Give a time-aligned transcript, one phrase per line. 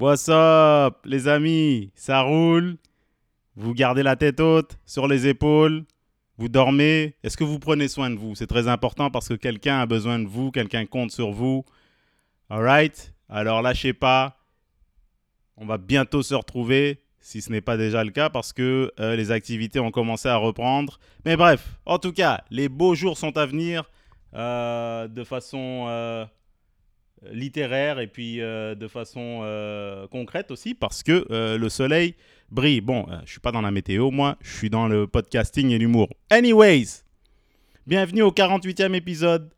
[0.00, 1.92] What's up, les amis?
[1.94, 2.78] Ça roule?
[3.54, 5.84] Vous gardez la tête haute, sur les épaules?
[6.38, 7.16] Vous dormez?
[7.22, 8.34] Est-ce que vous prenez soin de vous?
[8.34, 11.66] C'est très important parce que quelqu'un a besoin de vous, quelqu'un compte sur vous.
[12.48, 13.12] Alright?
[13.28, 14.38] Alors lâchez pas.
[15.58, 19.16] On va bientôt se retrouver, si ce n'est pas déjà le cas, parce que euh,
[19.16, 20.98] les activités ont commencé à reprendre.
[21.26, 23.90] Mais bref, en tout cas, les beaux jours sont à venir
[24.32, 26.24] euh, de façon euh,
[27.30, 32.14] littéraire et puis euh, de façon euh, concrète aussi, parce que euh, le soleil
[32.50, 32.80] brille.
[32.80, 36.08] Bon, je suis pas dans la météo, moi, je suis dans le podcasting et l'humour.
[36.30, 37.02] Anyways,
[37.86, 39.50] bienvenue au 48e épisode.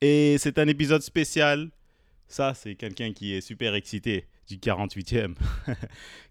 [0.00, 1.70] Et c'est un épisode spécial.
[2.26, 5.34] Ça, c'est quelqu'un qui est super excité du 48e.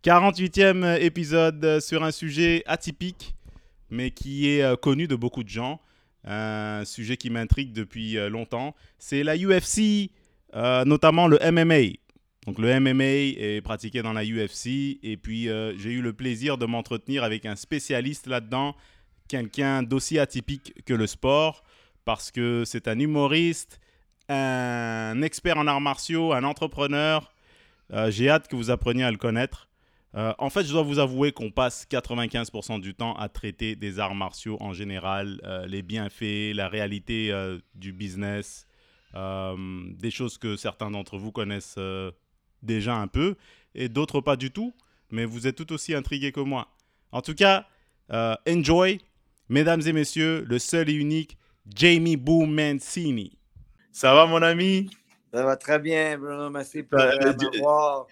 [0.03, 3.33] 48e épisode sur un sujet atypique,
[3.89, 5.79] mais qui est connu de beaucoup de gens.
[6.25, 8.75] Un sujet qui m'intrigue depuis longtemps.
[8.99, 10.09] C'est la UFC,
[10.55, 11.97] euh, notamment le MMA.
[12.45, 16.57] Donc le MMA est pratiqué dans la UFC et puis euh, j'ai eu le plaisir
[16.57, 18.75] de m'entretenir avec un spécialiste là-dedans,
[19.27, 21.63] quelqu'un d'aussi atypique que le sport,
[22.03, 23.79] parce que c'est un humoriste,
[24.27, 27.31] un expert en arts martiaux, un entrepreneur.
[27.93, 29.67] Euh, j'ai hâte que vous appreniez à le connaître.
[30.13, 34.13] En fait, je dois vous avouer qu'on passe 95% du temps à traiter des arts
[34.13, 35.39] martiaux en général,
[35.69, 37.33] les bienfaits, la réalité
[37.75, 38.67] du business,
[39.13, 42.11] des choses que certains d'entre vous connaissent euh,
[42.61, 43.35] déjà un peu
[43.75, 44.73] et d'autres pas du tout,
[45.11, 46.67] mais vous êtes tout aussi intrigués que moi.
[47.11, 47.65] En tout cas,
[48.11, 48.99] euh, enjoy,
[49.49, 51.37] mesdames et messieurs, le seul et unique
[51.75, 53.37] Jamie Boo Mancini.
[53.91, 54.89] Ça va, mon ami?
[55.33, 56.49] Ça va très bien, Bruno.
[56.49, 58.07] Merci pour Euh, euh, m'avoir.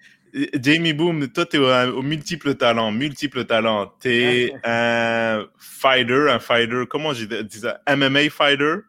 [0.61, 3.92] Jamie Boom, toi, tu es au, au multiple talent, multiple talent.
[4.00, 7.81] Tu es un fighter, un fighter, comment je dis ça?
[7.88, 8.81] MMA fighter?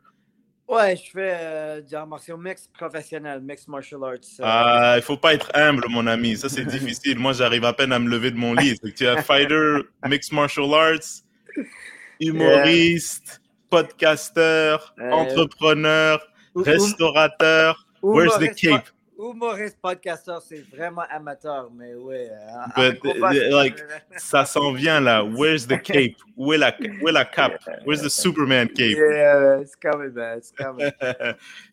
[0.71, 4.13] Ouais, je fais euh, du art martial mix professionnel, mix martial arts.
[4.39, 6.37] euh, Ah, il faut pas être humble, mon ami.
[6.37, 7.19] Ça, c'est difficile.
[7.19, 8.79] Moi, j'arrive à peine à me lever de mon lit.
[8.95, 11.25] Tu es fighter, mixed martial arts,
[12.21, 16.21] humoriste, podcasteur, Euh, entrepreneur,
[16.55, 17.85] restaurateur.
[18.03, 18.89] ou- Where's the cape?
[19.21, 22.31] Humoriste podcasteur, c'est vraiment amateur, mais ouais.
[22.79, 23.77] euh, But, uh, like,
[24.17, 25.23] Ça s'en vient là.
[25.23, 26.17] Where's the cape?
[26.37, 27.61] Où est la, où est la cape?
[27.85, 28.97] Where's the Superman cape?
[28.97, 30.39] Yeah, it's coming, man.
[30.39, 30.91] It's coming.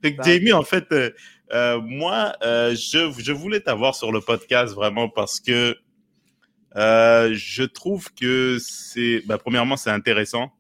[0.26, 1.12] Jamie, en fait, euh,
[1.54, 5.74] euh, moi, euh, je, je voulais t'avoir sur le podcast vraiment parce que
[6.76, 10.52] je trouve que c'est, bah, premièrement, c'est intéressant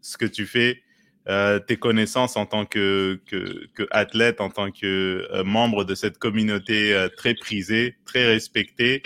[0.00, 0.80] ce que tu fais,
[1.28, 5.94] euh, tes connaissances en tant que, que, que athlète, en tant que euh, membre de
[5.94, 9.02] cette communauté euh, très prisée, très respectée.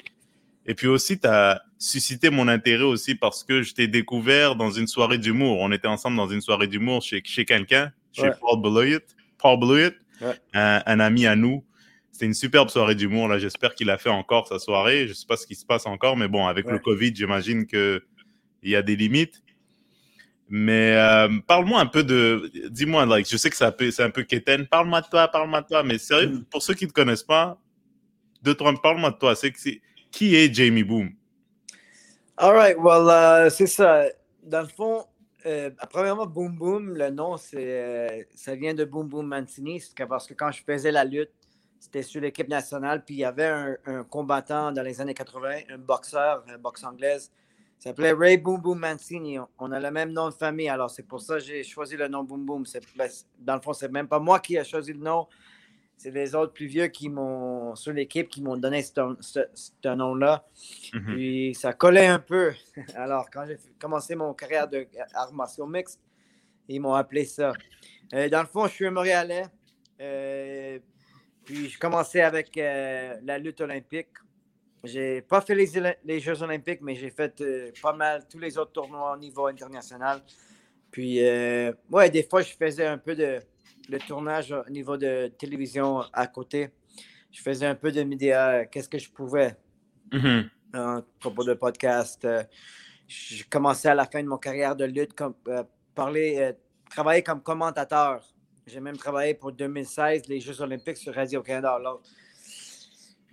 [0.66, 4.70] Et puis aussi, tu as suscité mon intérêt aussi parce que je t'ai découvert dans
[4.70, 5.58] une soirée d'humour.
[5.60, 8.30] On était ensemble dans une soirée d'humour chez, chez quelqu'un, chez Ouais.
[8.40, 9.04] Paul Blewett,
[9.38, 10.34] Paul Blewett, Ouais.
[10.54, 11.64] un, un ami à nous.
[12.12, 13.26] C'était une superbe soirée d'humour.
[13.26, 15.08] Là, j'espère qu'il a fait encore sa soirée.
[15.08, 16.72] Je sais pas ce qui se passe encore, mais bon, avec Ouais.
[16.72, 18.04] le Covid, j'imagine que
[18.62, 19.42] il y a des limites.
[20.56, 24.68] Mais euh, parle-moi un peu de, dis-moi, like, je sais que c'est un peu quétaine.
[24.68, 25.82] Parle-moi de toi, parle-moi de toi.
[25.82, 26.44] Mais sérieux, Mm.
[26.44, 27.58] pour ceux qui ne te connaissent pas,
[28.40, 29.34] de toi, parle-moi de toi.
[29.34, 29.52] C'est
[30.12, 31.10] qui est Jamie Boom?
[32.36, 34.04] All right, well, euh, c'est ça.
[34.44, 35.04] Dans le fond,
[35.44, 40.34] euh, premièrement, Boom Boom, le nom, euh, ça vient de Boom Boom que- parce que
[40.34, 41.32] quand je faisais la lutte,
[41.80, 45.62] c'était sur l'équipe nationale, puis il y avait un, un combattant dans les années 80,
[45.70, 47.32] un boxeur, un boxe anglaise,
[47.84, 49.38] il s'appelait Ray Boom Boom Mancini.
[49.58, 52.08] On- a le même nom de famille, alors c'est pour ça que j'ai choisi le
[52.08, 52.64] nom Boom Boom.
[52.96, 55.26] Ben, dans le fond, c'est même pas moi qui ai choisi le nom.
[55.98, 60.46] C'est les autres plus vieux qui m'ont, sur l'équipe, qui m'ont donné ce, nom-là.
[60.94, 61.04] Mhm.
[61.04, 62.54] Puis ça collait un peu.
[62.96, 64.86] Alors, quand j'ai commencé mon carrière de
[65.34, 66.00] martiaux mixtes,
[66.68, 67.52] ils m'ont appelé ça.
[68.14, 69.44] Euh, dans le fond, je suis un Montréalais.
[70.00, 70.78] Euh,
[71.44, 74.08] puis je commençais avec euh, la lutte olympique.
[74.84, 78.72] J'ai pas fait les, Jeux olympiques, mais j'ai fait euh, pas mal tous les autres
[78.72, 80.20] tournois au niveau international.
[80.90, 83.40] Puis, euh, ouais, des fois, je faisais un peu de
[83.88, 86.70] le tournage au niveau de télévision à côté.
[87.30, 89.56] Je faisais un peu de médias, qu'est-ce que je pouvais
[90.12, 90.48] Mhm.
[90.72, 92.24] à propos de podcast.
[92.24, 92.44] euh,
[93.08, 95.62] J'ai commencé à la fin de mon carrière de lutte, comme, euh,
[95.94, 96.52] parler,
[96.88, 98.22] travailler comme commentateur.
[98.66, 101.78] J'ai même travaillé pour 2016, les Jeux olympiques sur Radio-Canada.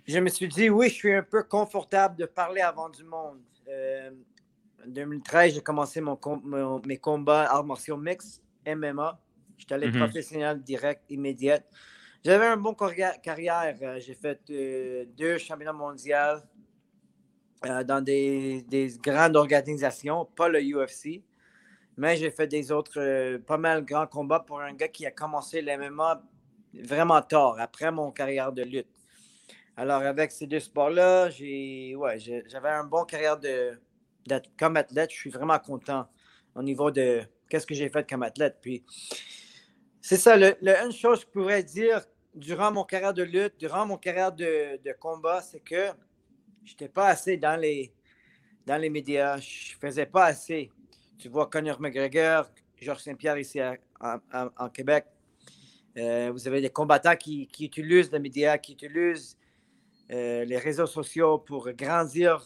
[0.06, 3.40] Je me suis dit, oui, je suis un peu confortable de parler avant du monde.
[3.68, 4.10] Euh,
[4.84, 9.20] en 2013, j'ai commencé mon, mon- mes combats arts martiaux mix, MMA.
[9.56, 9.98] J'étais allé Mhm.
[9.98, 11.60] professionnel direct, immédiat.
[12.24, 13.76] J'avais un bon carrière.
[13.82, 16.40] Euh, J'ai fait euh, deux championnats mondiaux
[17.66, 21.22] euh, dans des, des grandes organisations, pas le UFC,
[21.96, 25.62] mais j'ai fait des autres, pas mal grands combats pour un gars qui a commencé
[25.62, 26.22] l'MMA
[26.74, 29.01] vraiment tard, après mon carrière de lutte.
[29.76, 33.72] Alors, avec ces deux sports-là, j'ai, ouais, j'avais un bon carrière de,
[34.58, 35.10] comme athlète.
[35.10, 36.06] Je suis vraiment content
[36.54, 38.58] au niveau de qu'est-ce que j'ai fait comme athlète.
[38.60, 38.84] Puis,
[40.00, 42.02] c'est ça, le, une chose que je pourrais dire
[42.34, 45.88] durant mon carrière de lutte, durant mon carrière de, combat, c'est que
[46.64, 47.94] je n'étais pas assez dans les,
[48.66, 49.38] dans les médias.
[49.38, 50.70] Je faisais pas assez.
[51.18, 53.58] Tu vois Conor McGregor, Georges Saint-Pierre ici
[54.00, 55.06] en Québec.
[55.96, 59.36] Euh, vous avez des combattants qui, qui, utilisent les médias, qui utilisent
[60.12, 62.44] euh, les réseaux sociaux pour grandir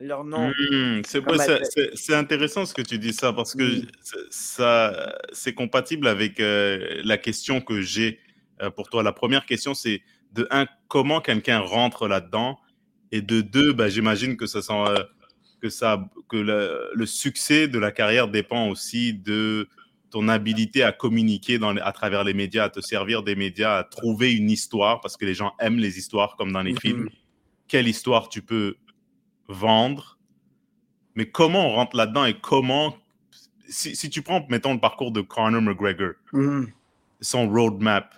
[0.00, 0.50] leur nom.
[0.50, 3.82] Hmm, c'est intéressant ce que tu dis ça parce que
[4.30, 8.18] ça c'est compatible avec euh, la question que j'ai
[8.76, 9.02] pour toi.
[9.02, 12.58] La première question, c'est de un, comment quelqu'un rentre là-dedans?
[13.10, 14.72] Et de deux, bah, j'imagine que ça sent,
[15.60, 19.68] que ça que le, succès de la carrière dépend aussi de
[20.12, 23.84] ton habilité à communiquer dans à travers les médias, à te servir des médias, à
[23.84, 27.08] trouver une histoire, parce que les gens aiment les histoires comme dans les films.
[27.66, 28.76] Quelle histoire tu peux
[29.48, 30.18] vendre,
[31.14, 32.94] mais comment on rentre là-dedans et comment,
[33.68, 36.66] si, si, tu prends, mettons, le parcours de Conor McGregor, mm-hmm.
[37.22, 38.14] son roadmap,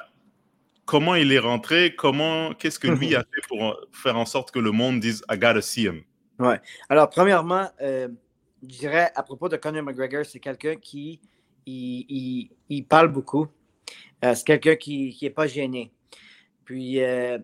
[0.86, 3.18] comment il est rentré, comment, qu'est-ce que lui mm-hmm.
[3.18, 6.02] a fait pour faire en sorte que le monde dise I gotta see him?
[6.40, 6.60] Ouais.
[6.88, 8.08] Alors, premièrement, euh,
[8.62, 11.20] je dirais à propos de Conor McGregor, c'est quelqu'un qui
[11.66, 13.48] il, parle beaucoup.
[14.24, 15.92] Euh, c'est quelqu'un qui n'est pas gêné.
[16.64, 17.38] Puis, euh,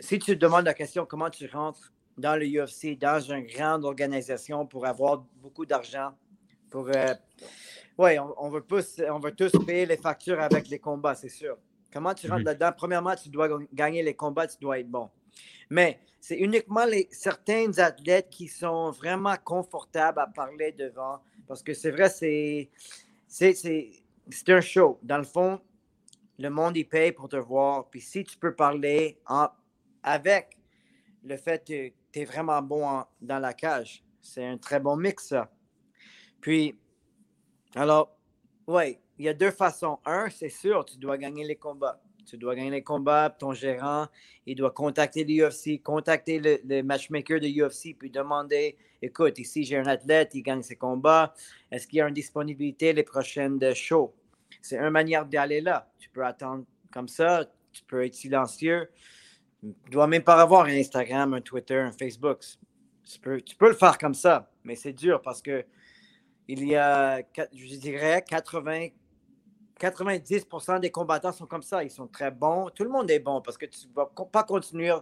[0.00, 3.84] si tu te demandes la question comment tu rentres dans le UFC, dans une grande
[3.84, 6.12] organisation pour avoir beaucoup d'argent,
[6.70, 6.88] pour.
[6.88, 7.14] Euh,
[7.96, 8.64] oui, on, veut
[9.08, 11.56] on veut tous payer les factures avec les combats, c'est sûr.
[11.92, 12.72] Comment tu rentres là-dedans?
[12.76, 15.08] Premièrement, tu dois gagner les combats, tu dois être bon.
[15.70, 21.20] Mais c'est uniquement les, certains athlètes qui sont vraiment confortables à parler devant.
[21.46, 22.68] Parce que c'est vrai, c'est
[23.26, 23.90] c'est
[24.48, 24.98] un show.
[25.02, 25.60] Dans le fond,
[26.38, 27.88] le monde y paye pour te voir.
[27.90, 29.20] Puis si tu peux parler
[30.02, 30.58] avec
[31.22, 35.28] le fait que tu es vraiment bon dans la cage, c'est un très bon mix,
[35.28, 35.50] ça.
[36.40, 36.78] Puis,
[37.74, 38.16] alors,
[38.66, 39.98] oui, il y a deux façons.
[40.04, 42.00] Un, c'est sûr, tu dois gagner les combats.
[42.26, 44.06] Tu dois gagner les combats, ton gérant,
[44.46, 49.86] il doit contacter l'UFC, contacter le, matchmaker de l'UFC, puis demander écoute, ici j'ai un
[49.86, 51.34] athlète, il gagne ses combats,
[51.70, 54.14] est-ce qu'il y a une disponibilité les prochaines shows?
[54.62, 55.90] C'est une manière d'aller là.
[55.98, 58.88] Tu peux attendre comme ça, tu peux être silencieux.
[59.62, 62.40] Tu dois même pas avoir un Instagram, un Twitter, un Facebook.
[63.04, 65.64] Tu peux, tu peux le faire comme ça, mais c'est dur parce que
[66.48, 67.22] il y a,
[67.52, 68.88] je dirais, 80
[69.80, 71.82] 90% des combattants sont comme ça.
[71.82, 72.70] Ils sont très bons.
[72.70, 74.94] Tout le monde est bon parce que tu ne vas pas continuer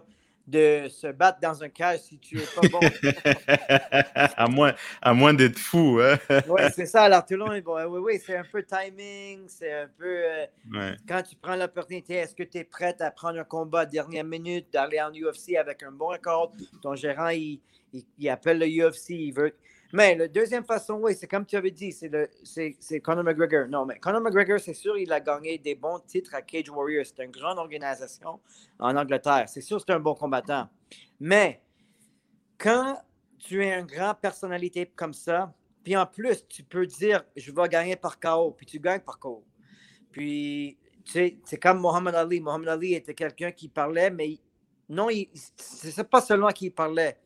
[0.45, 2.79] de se battre dans un cas si tu n'es pas bon.
[4.35, 5.99] à moins, à moins d'être fou.
[6.01, 6.17] Hein?
[6.49, 7.03] oui, c'est ça.
[7.03, 7.81] Alors, tout le monde est bon.
[7.85, 9.45] Oui, oui, c'est un peu timing.
[9.47, 10.23] C'est un peu.
[10.75, 13.85] Euh, quand tu prends l'opportunité, est-ce que tu es prête à prendre un combat à
[13.85, 16.51] dernière minute, d'aller en UFC avec un bon accord?
[16.81, 17.61] Ton gérant, il,
[17.93, 19.55] il appelle le UFC, il veut.
[19.95, 23.67] Mais la deuxième façon, oui, c'est comme tu avais dit, c'est Conor McGregor.
[23.67, 27.05] Non, mais Conor McGregor, c'est sûr, il a gagné des bons titres à Cage Warriors.
[27.05, 28.39] C'est une grande organisation
[28.79, 29.45] en Angleterre.
[29.47, 30.67] C'est sûr, c'est un bon combattant.
[31.19, 31.61] Mais
[32.57, 32.97] quand
[33.37, 35.53] tu es une grande personnalité comme ça,
[35.83, 39.19] puis en plus, tu peux dire, je vais gagner par KO, puis tu gagnes par
[39.19, 39.43] KO.
[40.11, 42.39] Puis, tu sais, c'est comme Mohamed Ali.
[42.39, 44.39] Mohamed Ali était quelqu'un qui parlait, mais
[44.89, 45.09] non,
[45.55, 47.19] c'est pas seulement qu'il parlait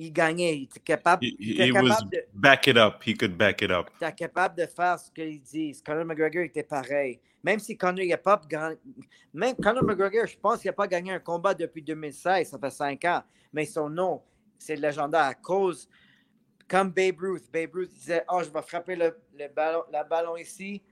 [0.00, 0.56] il gagnait.
[0.56, 2.24] Il était capable, de.
[2.32, 3.02] Back it up.
[3.06, 3.90] He could back it up.
[4.00, 5.78] Il était capable de faire ce qu'il dit.
[5.84, 7.20] Conor McGregor était pareil.
[7.44, 8.40] Même si Conor n'a pas
[9.34, 12.48] Même Conor McGregor, je pense qu'il n'a pas gagné un combat depuis 2016.
[12.48, 13.22] Ça fait cinq ans.
[13.52, 14.22] Mais son nom,
[14.58, 15.86] c'est légendaire à cause.
[16.66, 17.44] Comme Babe Ruth.
[17.52, 19.14] Babe Ruth disait Oh, je vais frapper le,
[19.54, 20.82] ballon, la ballon ici.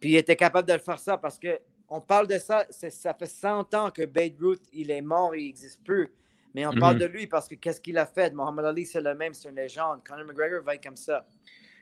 [0.00, 2.66] Puis il était capable de le faire ça parce que on parle de ça.
[2.70, 6.10] Ça fait 100 ans que Babe Ruth, il est mort, il n'existe plus.
[6.56, 7.00] Mais on parle mhm.
[7.02, 8.32] de lui parce que qu'est-ce qu'il a fait?
[8.32, 10.00] Mohamed Ali, c'est le même, c'est une légende.
[10.02, 11.26] Conor McGregor va être comme ça.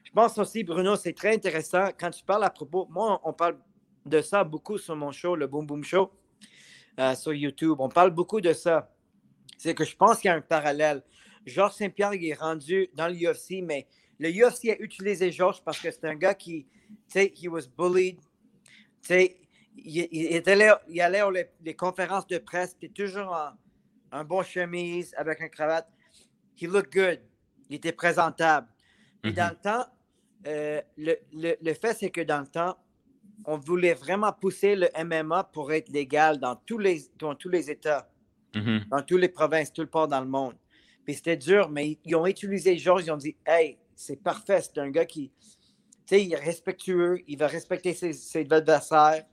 [0.03, 1.91] Je pense aussi, Bruno, c'est très intéressant.
[1.97, 3.57] Quand tu parles à propos, moi, on parle
[4.05, 6.11] de ça beaucoup sur mon show, le Boom Boom Show,
[6.99, 7.77] euh, sur YouTube.
[7.79, 8.93] On parle beaucoup de ça.
[9.59, 11.05] C'est que je pense qu'il y a un parallèle.
[11.47, 13.87] Georges Saint-Pierre, il est rendu dans l'UFC, mais
[14.19, 17.69] le UFC a utilisé Georges parce que c'est un gars qui, tu sais, he was
[17.79, 18.19] bullied.
[18.19, 18.27] Tu
[19.03, 19.37] sais,
[19.77, 23.53] il, il, allait, il allait aux les, conférences de presse, il toujours en,
[24.15, 25.89] un bon chemise avec un cravate.
[26.57, 27.21] He looked good.
[27.69, 28.69] Il était présentable.
[29.25, 29.61] Et dans le mhm.
[29.61, 29.87] temps,
[30.47, 32.77] euh, le, le, fait, c'est que dans le temps,
[33.45, 37.71] on voulait vraiment pousser le MMA pour être légal dans tous les, dans tous les
[37.71, 38.09] États,
[38.55, 38.85] mhm.
[38.91, 40.55] dans toutes les provinces, tout le part dans le monde.
[41.05, 44.79] Puis c'était dur, mais ils ont utilisé Georges, ils ont dit Hey, c'est parfait, c'est
[44.79, 45.51] un gars qui, tu
[46.07, 49.25] sais, il est respectueux, il va respecter ses, ses adversaires.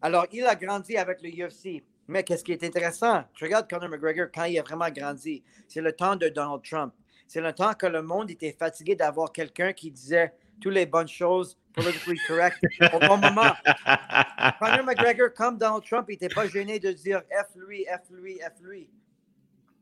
[0.00, 1.84] Alors, il a grandi avec le UFC.
[2.08, 3.24] Mais qu'est-ce qui est intéressant?
[3.34, 5.42] Je regarde Conor McGregor quand il a vraiment grandi.
[5.68, 6.92] C'est le temps de Donald Trump.
[7.26, 11.08] C'est le temps que le monde était fatigué d'avoir quelqu'un qui disait toutes les bonnes
[11.08, 12.58] choses, politically correct,
[12.92, 13.52] au bon moment.
[14.58, 18.38] Conor McGregor, comme Donald Trump, il n'était pas gêné de dire F lui, F lui,
[18.38, 18.90] F lui.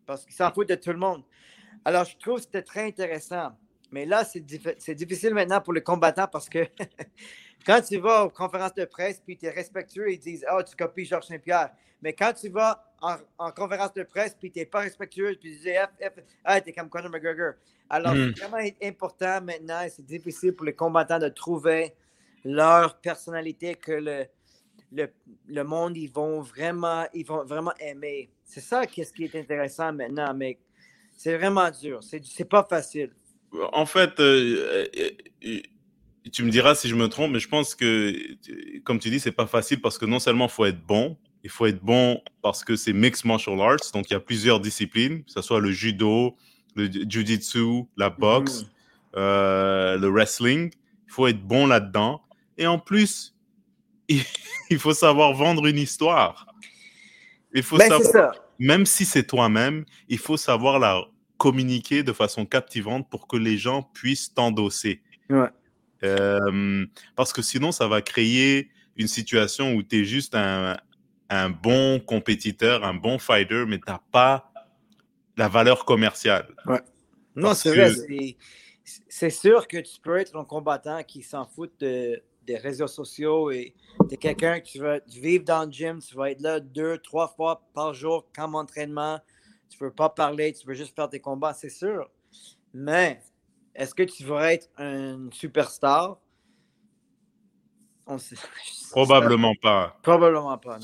[0.06, 1.24] Parce qu'il s'en fout de tout le monde.
[1.84, 3.52] Alors, je trouve que c'était très intéressant.
[3.90, 6.66] Mais là, c'est difficile maintenant pour les combattants parce que
[7.66, 10.76] quand tu vas aux conférences de presse puis tu es respectueux, ils disent Oh, tu
[10.76, 11.70] copies Georges Saint-Pierre.
[12.02, 15.58] Mais quand tu vas en, conférence de presse puis tu n'es pas respectueux, puis tu
[15.58, 17.54] dis F, F, ah, tu es comme Conor McGregor.
[17.88, 18.48] Alors, c'est hmm.
[18.48, 21.92] vraiment important maintenant et c'est difficile pour les combattants de trouver
[22.44, 24.26] leur personnalité que le,
[24.92, 25.08] le,
[25.48, 28.30] le, monde, ils vont vraiment, ils vont vraiment aimer.
[28.44, 30.58] C'est ça qui est intéressant maintenant, mais
[31.16, 32.00] c'est vraiment dur.
[32.02, 33.10] C'est pas facile.
[33.72, 34.86] En fait, euh,
[35.44, 35.60] euh,
[36.32, 38.14] tu me diras si je me trompe, mais je pense que,
[38.84, 41.50] comme tu dis, c'est pas facile parce que non seulement il faut être bon, il
[41.50, 45.24] faut être bon parce que c'est mixed martial arts, donc il y a plusieurs disciplines,
[45.24, 46.36] que ce soit le judo,
[46.76, 48.68] le jiu-jitsu, la boxe, mhm.
[49.16, 50.70] euh, le wrestling.
[51.06, 52.22] Il faut être bon là-dedans.
[52.58, 53.34] Et en plus,
[54.08, 56.46] il faut savoir vendre une histoire.
[57.52, 61.04] Il faut ben, savoir, même si c'est toi-même, il faut savoir la
[61.38, 65.00] communiquer de façon captivante pour que les gens puissent t'endosser.
[66.02, 70.76] Euh, parce que sinon, ça va créer une situation où tu es juste un,
[71.30, 74.52] un, bon compétiteur, un bon fighter, mais tu n'as pas
[75.36, 76.54] la valeur commerciale.
[77.34, 78.36] Non, c'est vrai.
[79.08, 82.22] C'est sûr que tu peux être un combattant qui s'en fout des
[82.56, 83.74] réseaux sociaux et
[84.08, 87.28] tu es quelqu'un qui va vivre dans le gym, tu vas être là deux, trois
[87.28, 89.20] fois par jour comme entraînement
[89.70, 92.10] tu ne veux pas parler, tu veux juste faire tes combats, c'est sûr.
[92.74, 93.22] Mais
[93.74, 96.20] est-ce que tu veux être un superstar?
[98.90, 99.98] Probablement pas.
[100.02, 100.78] Probablement pas.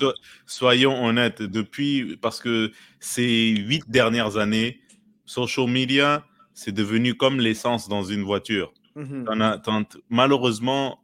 [0.47, 2.71] soyons honnêtes, depuis, parce que
[3.01, 4.81] ces huit dernières années,
[5.25, 8.73] social media, c'est devenu comme l'essence dans une voiture.
[8.97, 9.85] Mm-hmm.
[10.09, 11.01] malheureusement,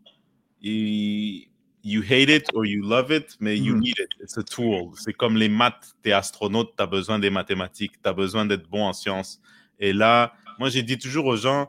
[0.62, 1.48] il,
[1.84, 3.80] you hate it or you love it, mais you mm-hmm.
[3.80, 4.08] need it.
[4.20, 4.92] It's a tool.
[4.96, 5.94] C'est comme les maths.
[6.02, 9.40] Tu es astronaute, tu as besoin des mathématiques, tu as besoin d'être bon en sciences.
[9.78, 11.68] Et là, moi, j'ai dit toujours aux gens,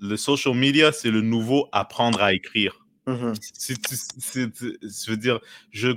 [0.00, 2.83] le social media, c'est le nouveau apprendre à écrire.
[3.06, 4.50] Mm-hmm.
[4.82, 5.90] je veux dire, je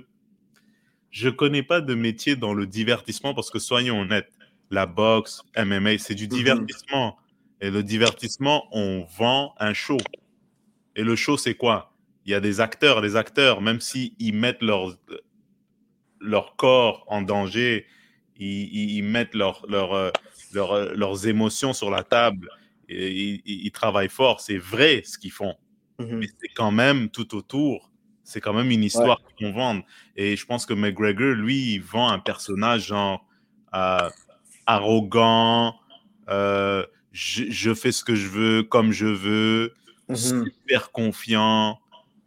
[1.10, 4.30] je connais pas de métier dans le divertissement parce que soyons honnêtes,
[4.70, 6.30] la boxe, MMA, c'est du mm-hmm.
[6.30, 7.18] divertissement.
[7.62, 9.98] Et le divertissement, on vend un show.
[10.96, 11.94] Et le show, c'est quoi?
[12.26, 14.96] Il y a des acteurs, les acteurs, même s'ils mettent leur,
[16.20, 17.86] leur corps en danger,
[18.38, 20.12] ils, mettent leur, leur, euh,
[20.56, 22.50] euh, leurs émotions sur la table,
[22.90, 25.56] et, ils, travaillent fort, c'est vrai ce qu'ils font.
[26.00, 26.20] Mhm.
[26.20, 27.90] Mais c'est quand même tout autour,
[28.24, 29.82] c'est quand même une histoire qu'on vend.
[30.16, 33.26] Et je pense que McGregor, lui, il vend un personnage genre
[33.74, 34.10] euh,
[34.66, 35.76] arrogant,
[36.28, 39.74] je, fais ce que je veux comme je veux,
[40.10, 40.16] mhm.
[40.16, 41.80] super confiant.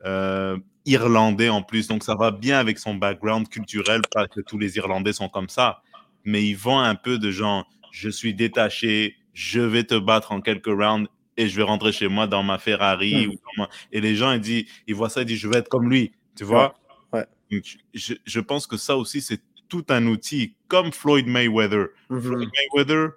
[0.05, 4.59] Euh, irlandais en plus, donc ça va bien avec son background culturel, pas que tous
[4.59, 5.83] les Irlandais sont comme ça,
[6.25, 10.41] mais ils vont un peu de genre, je suis détaché, je vais te battre en
[10.41, 13.29] quelques rounds et je vais rentrer chez moi dans ma Ferrari.
[13.57, 13.65] Hmm.
[13.93, 16.13] Et les gens, ils, disent, ils voient ça, ils disent, je vais être comme lui,
[16.37, 16.75] tu vois?
[17.13, 17.27] Ouais.
[17.51, 21.89] je, je, pense que ça aussi, c'est tout un outil, comme Floyd Mayweather.
[22.11, 22.21] Mm-hmm.
[22.21, 23.11] Floyd Mayweather,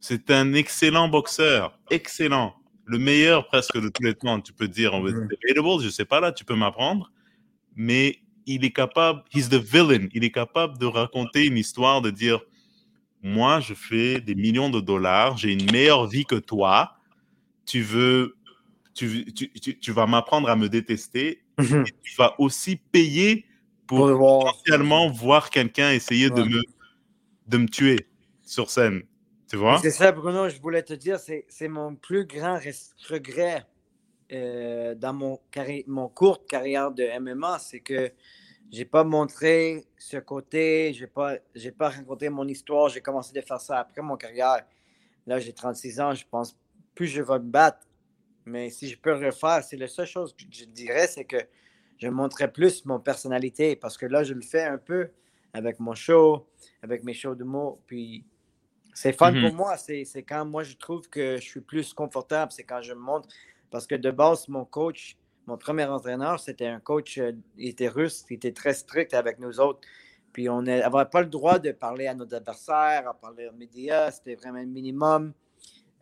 [0.00, 2.54] c'est un excellent boxeur, excellent
[2.86, 5.28] le meilleur presque de tous les temps, tu peux dire, mmh.
[5.28, 7.10] debatable, je sais pas là, tu peux m'apprendre,
[7.74, 12.10] mais il est capable, he's the villain, il est capable de raconter une histoire, de
[12.10, 12.40] dire,
[13.22, 16.95] moi, je fais des millions de dollars, j'ai une meilleure vie que toi,
[17.66, 18.36] tu veux,
[18.94, 21.82] tu, tu, tu, vas m'apprendre à me détester, mmh.
[22.02, 23.44] tu vas aussi payer
[23.86, 26.62] pour potentiellement voir quelqu'un essayer de, me,
[27.46, 28.08] de me tuer
[28.42, 29.02] sur scène.
[29.48, 32.58] C'est ça, Bruno, je voulais te dire, c'est mon plus grand
[33.08, 33.64] regret
[34.32, 35.38] euh, dans mon,
[35.86, 38.10] mon courte carrière de MMA, c'est que
[38.72, 41.36] j'ai pas montré ce côté, j'ai pas,
[41.78, 44.64] pas raconté mon histoire, j'ai commencé à faire ça après mon carrière.
[45.28, 46.56] Là, j'ai 36 ans, je pense
[46.96, 47.86] plus je vais me battre.
[48.44, 51.36] Mais si je peux refaire, c'est la seule chose que je dirais, c'est que
[51.98, 55.10] je montrerai plus mon personnalité parce que là, je le fais un peu
[55.52, 56.48] avec mon show,
[56.82, 58.24] avec mes shows de mots, puis
[58.94, 59.76] c'est fun pour mmh moi.
[59.76, 63.28] C'est quand moi je trouve que je suis plus confortable, c'est quand je me montre.
[63.70, 67.88] Parce que de base, mon coach, mon premier entraîneur, c'était un coach, euh, il était
[67.88, 69.80] russe, il était très strict avec nous autres.
[70.32, 74.10] Puis on n'avait pas le droit de parler à nos adversaires, à parler aux médias,
[74.10, 75.32] c'était vraiment le minimum.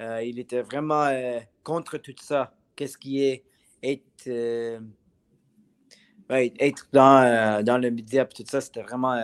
[0.01, 2.55] Euh, il était vraiment euh, contre tout ça.
[2.77, 3.45] Qu'est-ce qui est
[3.83, 4.81] être,
[6.31, 9.21] être dans, dans le média, tout ça, c'était vraiment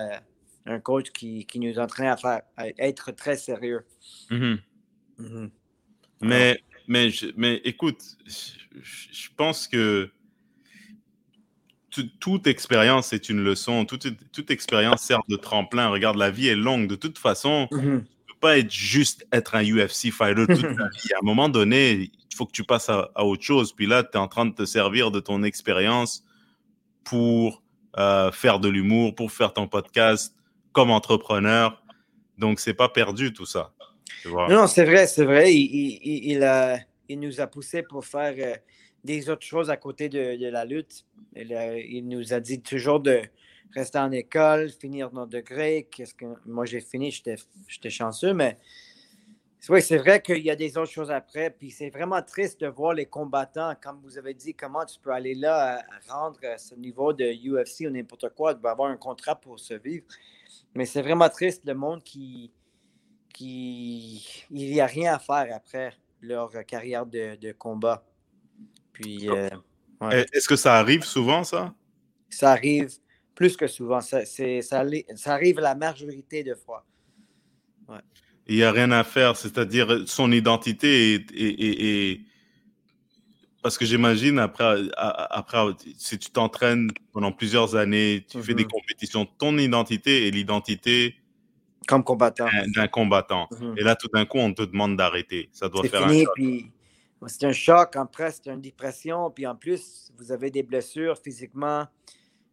[0.66, 3.84] un coach qui, qui, nous entraîne à, faire, à être très sérieux.
[4.30, 4.58] Mm-hmm.
[5.20, 5.50] Mm-hmm.
[6.22, 10.10] Mais, mais, mais écoute, je, pense que
[12.20, 15.88] toute expérience est une leçon, toute, toute, expérience sert de tremplin.
[15.88, 16.86] Regarde, la vie est longue.
[16.86, 18.04] De toute façon, mm-hmm.
[18.40, 21.12] Pas être juste être un UFC fighter toute ta vie.
[21.14, 23.72] À un moment donné, il faut que tu passes à, autre chose.
[23.72, 26.24] Puis là, tu es en train de te servir de ton expérience
[27.04, 27.62] pour
[27.98, 30.34] euh, faire de l'humour, pour faire ton podcast
[30.72, 31.82] comme entrepreneur.
[32.38, 33.72] Donc, c'est pas perdu tout ça.
[34.24, 35.54] Non, c'est vrai, c'est vrai.
[35.54, 36.38] Il,
[37.08, 38.54] il, nous a poussé pour faire euh,
[39.04, 41.04] des autres choses à côté de, la lutte.
[41.36, 43.20] Il, nous a dit toujours de
[43.74, 45.88] rester en école, finir notre degré.
[45.90, 48.58] Qu'est-ce que moi j'ai fini, j'étais chanceux, mais
[49.68, 51.50] oui, c'est vrai qu'il y a des autres choses après.
[51.50, 55.10] Puis c'est vraiment triste de voir les combattants, comme vous avez dit, comment tu peux
[55.10, 58.96] aller là à, rendre à ce niveau de UFC ou n'importe quoi, de avoir un
[58.96, 60.06] contrat pour se vivre.
[60.74, 62.52] Mais c'est vraiment triste le monde qui,
[63.34, 68.04] qui il n'y a rien à faire après leur carrière de, combat.
[68.92, 69.48] Puis, euh,
[70.32, 71.74] Est-ce que ça arrive souvent, ça?
[72.30, 72.90] Ça arrive
[73.40, 74.02] plus que souvent.
[74.02, 76.84] Ça, ça, ça arrive la majorité de fois.
[78.46, 82.20] Il n'y a rien à faire, c'est-à-dire son identité est,
[83.62, 85.58] parce que j'imagine après, après,
[85.96, 88.68] si tu t'entraînes pendant plusieurs années, tu fais des mm-hmm.
[88.68, 91.14] compétitions, ton identité est l'identité
[91.88, 92.48] comme combattant.
[92.76, 93.48] D'un combattant.
[93.58, 93.74] Mhm.
[93.78, 95.48] Et là, tout d'un coup, on te demande d'arrêter.
[95.50, 96.34] Ça doit faire fini, un choc.
[96.34, 96.72] Puis,
[97.26, 97.96] c'est un choc.
[97.96, 99.30] Après, c'est une dépression.
[99.30, 101.86] Puis en plus, vous avez des blessures physiquement.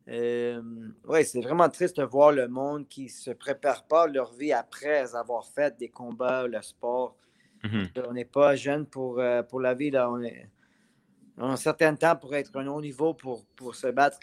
[0.10, 0.62] Euh,
[1.06, 4.54] oui, c'est vraiment triste de voir le monde qui ne se prépare pas leur vie
[4.54, 7.18] après avoir fait des combats, le sport.
[7.64, 7.90] Mhm.
[8.08, 9.92] On n'est pas jeune pour, euh, pour la vie.
[9.92, 10.10] Là.
[10.10, 10.50] On, est,
[11.38, 14.20] on a un certain temps pour être un haut niveau, pour, pour se battre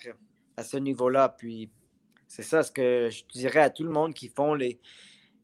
[0.56, 1.28] à ce niveau-là.
[1.28, 1.70] Puis
[2.26, 4.80] c'est ça ce que je dirais à tout le monde qui font les,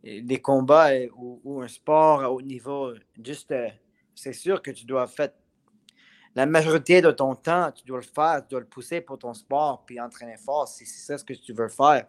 [0.03, 2.95] les combats euh, ou, un sport à haut niveau.
[3.23, 3.69] Juste, euh,
[4.15, 5.31] c'est sûr que tu dois faire
[6.34, 9.34] la majorité de ton temps, tu dois le faire, tu dois le pousser pour ton
[9.34, 12.06] sport, puis entraîner fort si c'est ça ce que tu veux faire.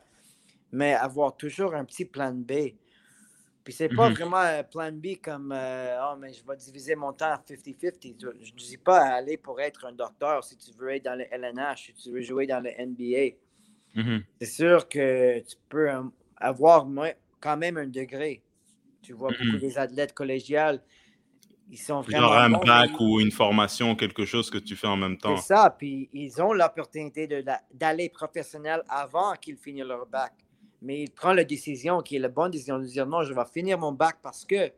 [0.71, 2.75] Mais avoir toujours un petit plan B.
[3.63, 4.13] Puis c'est pas mm-hmm.
[4.15, 8.15] vraiment un plan B comme oh, mais je vais diviser mon temps 50-50.
[8.19, 11.25] Je ne dis pas aller pour être un docteur si tu veux être dans le
[11.31, 13.35] LNH, si tu veux jouer dans le NBA.
[13.95, 14.23] Mm-hmm.
[14.39, 15.89] C'est sûr que tu peux
[16.37, 16.87] avoir
[17.39, 18.41] quand même un degré.
[19.01, 19.59] Tu vois beaucoup mm-hmm.
[19.59, 20.81] des athlètes collégiales,
[21.71, 22.27] ils sont vraiment.
[22.27, 25.37] Genre un bac ou une formation, quelque chose que tu fais en même temps.
[25.37, 27.27] C'est ça, puis ils ont l'opportunité
[27.73, 30.33] d'aller professionnel avant qu'ils finissent leur bac.
[30.81, 33.45] Mais ils prennent la décision qui est la bonne décision de dire non, je vais
[33.53, 34.71] finir mon bac parce que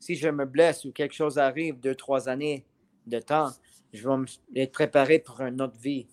[0.00, 2.66] si je me blesse ou quelque chose arrive, deux, trois années
[3.06, 3.50] de temps,
[3.92, 6.08] je vais être préparé pour une autre vie.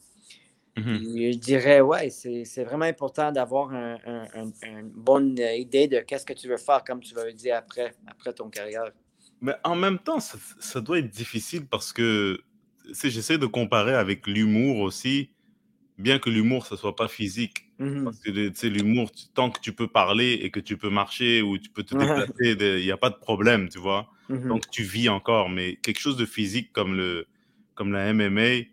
[0.77, 1.31] Mhm.
[1.31, 6.57] Je dirais, ouais, c'est vraiment important d'avoir une bonne idée de qu'est-ce que tu veux
[6.57, 8.91] faire, comme tu veux dire, après, après ton carrière.
[9.41, 12.41] Mais en même temps, ça, doit être difficile parce que
[12.91, 15.30] j'essaie de comparer avec l'humour aussi,
[15.97, 17.65] bien que l'humour, ce soit pas physique.
[17.80, 18.04] Mhm.
[18.04, 21.69] Parce que l'humour, tant que tu peux parler et que tu peux marcher ou tu
[21.69, 24.12] peux te déplacer, il n'y a pas de problème, tu vois.
[24.28, 24.49] Mhm.
[24.49, 25.49] Donc tu vis encore.
[25.49, 27.25] Mais quelque chose de physique comme, le,
[27.75, 28.65] comme la MMA,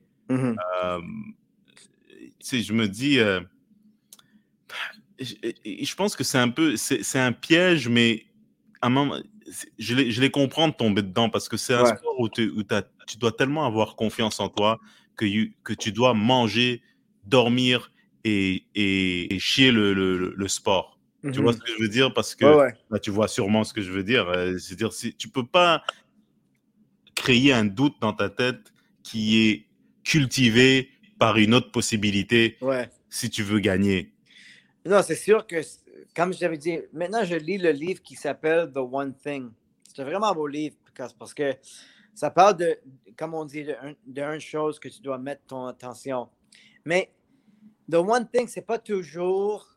[2.53, 3.41] je me dis, euh,
[5.21, 8.27] je, pense que c'est un peu, c'est un piège, mais
[8.83, 9.17] à un moment,
[9.79, 12.53] je les, je les comprends de tomber dedans parce que c'est un sport où, tu
[13.19, 14.81] dois tellement avoir confiance en toi
[15.17, 15.27] que,
[15.63, 16.83] que tu dois manger,
[17.25, 17.93] dormir
[18.25, 20.99] et, et, chier le, le, sport.
[21.23, 21.55] Tu vois mm-hmm.
[21.55, 22.15] ce que je veux dire?
[22.15, 22.45] Parce que
[22.91, 24.29] bah, tu vois sûrement ce que je veux dire.
[24.29, 25.83] Euh, c'est-à-dire, si, tu peux pas
[27.15, 29.67] créer un doute dans ta tête qui est
[30.05, 32.59] cultivé par une autre possibilité
[33.09, 34.13] si tu veux gagner.
[34.85, 35.63] Non, c'est sûr que,
[36.17, 39.51] comme je t'avais dit, maintenant je lis le livre qui s'appelle The One Thing.
[39.95, 40.77] C'est un vraiment beau livre
[41.19, 41.55] parce que
[42.15, 42.79] ça parle de,
[43.19, 43.67] comme on dit,
[44.07, 46.31] d'une chose que tu dois mettre ton attention.
[46.87, 47.13] Mais
[47.91, 49.77] The One Thing, c'est pas toujours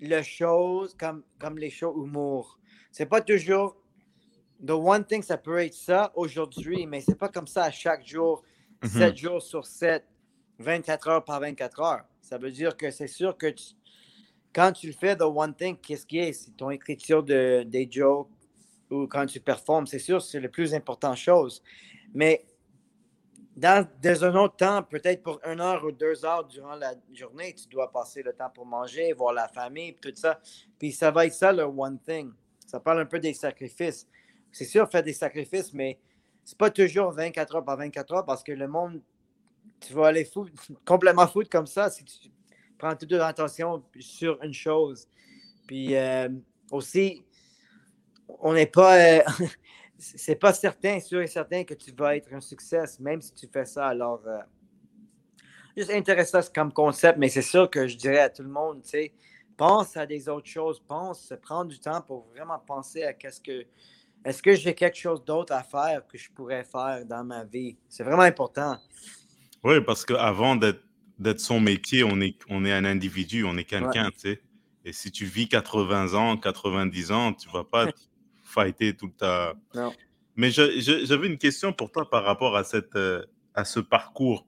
[0.00, 2.58] le chose comme, comme les shows humour.
[2.90, 3.76] C'est pas toujours
[4.66, 8.04] The One Thing, ça peut être ça aujourd'hui, mais c'est pas comme ça à chaque
[8.04, 8.42] jour,
[8.82, 9.16] 7 mhm.
[9.16, 10.04] jours sur 7.
[10.58, 12.04] 24 heures par 24 heures.
[12.20, 13.46] Ça veut dire que c'est sûr que
[14.52, 16.32] quand tu le fais, the one thing, qu'est-ce qui est?
[16.32, 18.28] C'est ton écriture de, des jokes
[18.90, 21.62] ou quand tu performes, c'est sûr, c'est la plus importante chose.
[22.14, 22.44] Mais
[23.54, 27.68] dans, un autre temps, peut-être pour une heure ou deux heures durant la journée, tu
[27.68, 30.40] dois passer le temps pour manger, voir la famille, tout ça.
[30.78, 32.32] Puis ça va être ça le one thing.
[32.66, 34.06] Ça parle un peu des sacrifices.
[34.52, 35.98] C'est sûr, faire des sacrifices, mais
[36.44, 39.02] c'est pas toujours 24 heures par 24 heures parce que le monde
[39.80, 40.28] tu vas aller
[40.84, 42.30] complètement foutre comme ça si tu
[42.78, 45.08] prends toute ton attention sur une chose.
[45.66, 46.28] Puis euh,
[46.70, 47.24] aussi,
[48.40, 48.96] on n'est pas.
[48.96, 49.22] euh,
[49.98, 53.48] c'est pas certain, sûr et certain que tu vas être un succès, même si tu
[53.52, 53.88] fais ça.
[53.88, 54.38] Alors, euh,
[55.76, 58.90] juste intéressant comme concept, mais c'est sûr que je dirais à tout le monde, tu
[58.90, 59.12] sais,
[59.56, 63.66] pense à des autres choses, pense, prends du temps pour vraiment penser à qu'est-ce que.
[64.24, 67.76] Est-ce que j'ai quelque chose d'autre à faire que je pourrais faire dans ma vie?
[67.88, 68.76] C'est vraiment important.
[69.62, 70.82] Oui, parce qu'avant d'être
[71.18, 74.42] d'être son métier, on est, on est un individu, on est quelqu'un, tu sais.
[74.84, 77.98] Et si tu vis 80 ans, 90 ans, tu vas pas te
[78.44, 79.54] fighter tout ta...
[79.74, 79.92] Non.
[80.36, 84.46] Mais j'avais une question pour toi par rapport à, cette, euh, à ce parcours.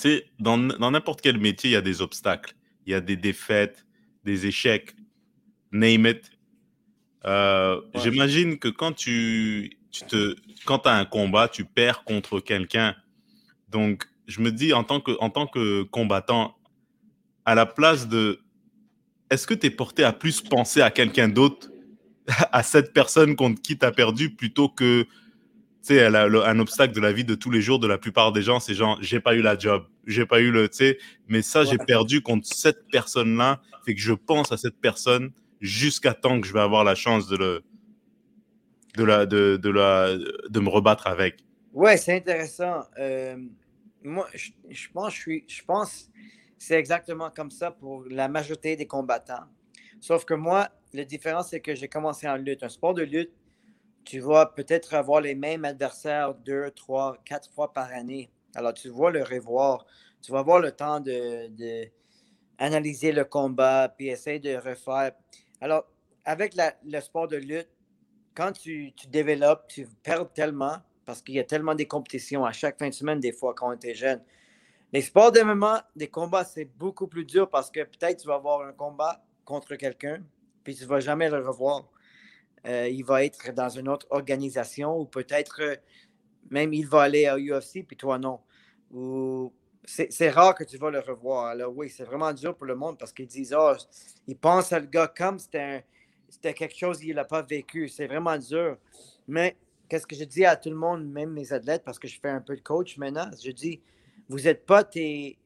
[0.00, 2.54] Tu sais, dans dans n'importe quel métier, il y a des obstacles.
[2.86, 3.84] Il y a des défaites,
[4.24, 4.94] des échecs,
[5.72, 6.30] name it.
[7.24, 8.00] Euh, Ouais.
[8.00, 12.94] J'imagine que quand tu, tu te, quand as un combat, tu perds contre quelqu'un.
[13.68, 16.56] Donc, je me dis, en tant que, en tant que combattant,
[17.44, 18.40] à la place de.
[19.30, 21.70] Est-ce que tu es porté à plus penser à quelqu'un d'autre,
[22.52, 25.06] à cette personne contre qui tu as perdu, plutôt que.
[25.82, 28.42] Tu sais, un obstacle de la vie de tous les jours de la plupart des
[28.42, 30.68] gens, c'est genre, j'ai pas eu la job, j'ai pas eu le.
[30.68, 34.80] Tu sais, mais ça, j'ai perdu contre cette personne-là, fait que je pense à cette
[34.80, 37.62] personne jusqu'à temps que je vais avoir la chance de le.
[38.96, 41.44] De, la, de, de, la, de me rebattre avec.
[41.74, 42.80] Ouais, c'est intéressant.
[42.98, 43.36] Euh,
[44.06, 46.10] moi, je, je pense, je, suis, je pense
[46.58, 49.44] c'est exactement comme ça pour la majorité des combattants.
[50.00, 52.62] Sauf que moi, la différence, c'est que j'ai commencé en lutte.
[52.62, 53.32] Un sport de lutte,
[54.04, 58.30] tu vas peut-être avoir les mêmes adversaires deux, trois, quatre fois par année.
[58.54, 59.84] Alors, tu vas le revoir.
[60.22, 61.88] Tu vas avoir le temps de, de
[62.58, 65.12] analyser le combat, puis essayer de refaire.
[65.60, 65.86] Alors,
[66.24, 67.68] avec le sport de lutte,
[68.34, 72.52] quand tu, tu développes, tu perds tellement parce qu'il y a tellement de compétitions à
[72.52, 74.20] chaque fin de semaine, des fois, quand on était jeune.
[74.92, 78.34] Les sports de moment, des combats, c'est beaucoup plus dur parce que peut-être tu vas
[78.34, 80.22] avoir un combat contre quelqu'un,
[80.64, 81.88] puis tu ne vas jamais le revoir.
[82.66, 85.76] Euh, il va être dans une autre organisation ou peut-être euh,
[86.50, 88.40] même il va aller à UFC, puis toi non.
[88.92, 89.52] Ou
[89.84, 91.46] c'est rare que tu vas le revoir.
[91.46, 93.74] Alors oui, c'est vraiment dur pour le monde parce qu'ils disent, oh,
[94.26, 95.84] ils pensent à le gars comme c'était
[96.54, 97.88] quelque chose qu'il n'a pas vécu.
[97.88, 98.78] C'est vraiment dur.
[99.28, 99.56] Mais
[99.88, 102.28] qu'est-ce que je dis à tout le monde, même mes athlètes, parce que je fais
[102.28, 103.80] un peu de coach maintenant, je dis,
[104.28, 105.38] vous êtes pas tes.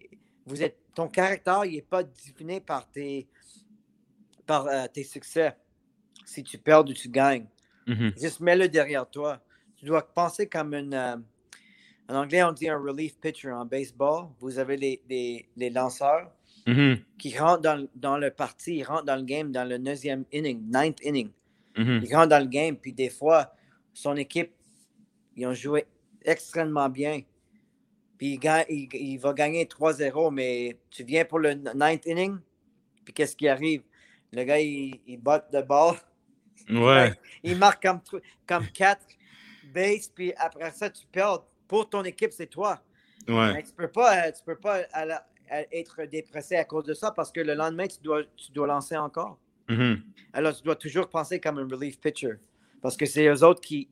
[0.47, 3.29] Vous êtes, ton caractère, il n'est pas défini par tes,
[4.47, 5.55] par, euh, tes succès.
[6.25, 7.47] Si tu perds ou tu gagnes.
[8.17, 9.41] Juste mets-le derrière toi.
[9.77, 10.95] Tu dois penser comme une.
[10.95, 11.17] euh,
[12.09, 14.27] en anglais, on dit un relief pitcher en baseball.
[14.41, 16.31] Vous avez les, les, les lanceurs
[16.67, 20.25] Mhm, qui rentrent dans, dans le parti, ils rentrent dans le game dans le neuvième
[20.31, 21.31] inning, ninth inning.
[21.77, 22.03] mhm.
[22.05, 23.51] Il rentre dans le game, puis des fois,
[23.93, 24.53] son équipe,
[25.37, 25.87] ils ont joué
[26.25, 27.23] extrêmement bien.
[28.19, 32.39] Puis il, gagne- il- il va gagner 3-0, mais tu viens pour le ninth inning,
[33.05, 33.83] puis qu'est-ce qui arrive?
[34.33, 35.97] Le gars, il, il botte de balle,
[36.69, 37.13] Ouais.
[37.43, 39.01] il marque comme, tr- comme 4
[39.73, 41.45] bases, puis après ça, tu perds.
[41.67, 42.83] Pour ton équipe, c'est toi.
[43.29, 43.53] Ouais.
[43.55, 46.95] Mais tu peux pas, tu peux pas à la- à être dépressé à cause de
[46.95, 49.39] ça parce que le lendemain, tu dois, tu dois lancer encore.
[49.69, 50.03] Mhm.
[50.33, 52.35] Alors, tu dois toujours penser comme un relief pitcher.
[52.81, 53.89] Parce que c'est eux autres qui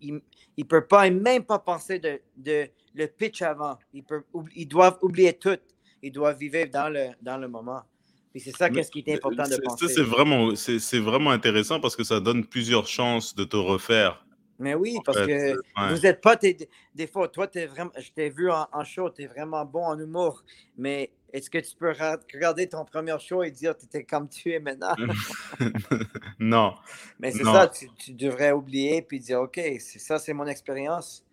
[0.56, 3.78] ne peuvent pas, même pas penser de, de le pitch avant.
[3.92, 4.24] Ils, peuvent,
[4.54, 5.58] ils doivent oublier tout.
[6.02, 7.82] Ils doivent vivre dans le, dans le moment.
[8.30, 9.88] Puis c'est ça qu'est-ce qui est important de penser.
[9.88, 13.56] ça, C'est vraiment, c'est c'est vraiment intéressant parce que ça donne plusieurs chances de te
[13.56, 14.24] refaire.
[14.58, 15.26] Mais oui, en parce fait.
[15.26, 15.94] que Ouais.
[15.94, 16.36] vous n'êtes pas.
[16.36, 19.64] t'es- des fois, toi, es vraiment, je t'ai vu en, en show, tu es vraiment
[19.64, 20.42] bon en humour.
[20.76, 21.92] Mais est-ce que tu peux
[22.34, 24.94] regarder ton premier show et dire que tu étais comme tu es maintenant?
[26.38, 26.74] non.
[27.20, 31.24] Mais c'est ça, tu, tu devrais oublier puis dire OK, c'est ça, c'est mon expérience.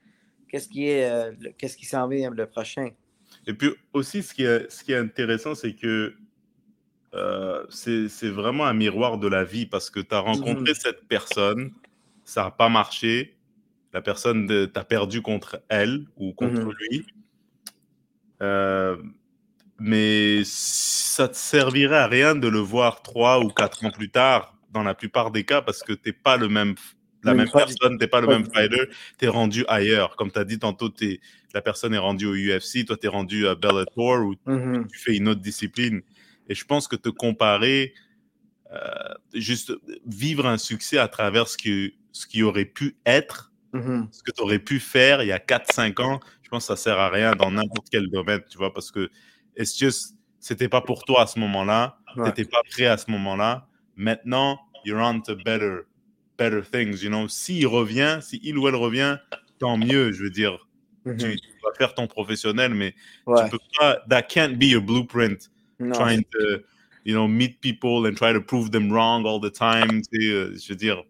[0.49, 2.89] Qu'est-ce qui est euh, qu'est-ce qui s'en vient le prochain?
[3.47, 6.13] Et puis aussi, ce qui est, ce qui est intéressant, c'est que
[7.13, 10.75] euh, c'est vraiment un miroir de la vie parce que tu as rencontré Mhm.
[10.75, 11.71] cette personne,
[12.25, 13.37] ça n'a pas marché,
[13.93, 16.73] la personne, t'as perdu contre elle ou contre Mhm.
[16.89, 17.05] lui.
[18.41, 18.97] Euh,
[19.79, 24.57] mais ça te servirait à rien de le voir trois ou quatre ans plus tard,
[24.71, 26.75] dans la plupart des cas, parce que t'es pas le même,
[27.23, 30.15] la même du- personne, t'es pas le pas même fighter, t'es rendu ailleurs.
[30.17, 31.21] Comme tu as dit tantôt, t'es-
[31.53, 34.87] la personne est rendue au UFC, toi t'es rendu à Bellator ou Mhm.
[34.87, 36.01] tu fais une autre discipline.
[36.49, 37.93] Et je pense que te comparer,
[38.73, 39.73] euh, juste
[40.05, 44.07] vivre un succès à travers ce qui, ce qui aurait pu être, Mhm.
[44.09, 46.77] ce que tu aurais pu faire il y a 4-5 ans, je pense que ça
[46.81, 49.09] sert à rien dans n'importe quel domaine, tu vois, parce que
[49.57, 52.31] it's just, c'était pas pour toi à ce moment-là, Ouais.
[52.31, 53.67] t'étais pas prêt à ce moment-là.
[53.97, 55.79] Maintenant, you're on to better,
[56.37, 57.27] better things, you know.
[57.27, 59.17] S'il revient, si il ou elle revient,
[59.59, 60.57] tant mieux, je veux dire.
[61.03, 61.17] Mhm.
[61.17, 63.43] Tu, tu vas faire ton professionnel, mais Ouais.
[63.43, 65.51] tu peux pas, that can't be your blueprint
[65.81, 65.91] Non.
[65.91, 66.63] trying to
[67.03, 70.01] you know, meet people and try to prove them wrong all the time.
[70.13, 71.09] Euh, je veux dire, tu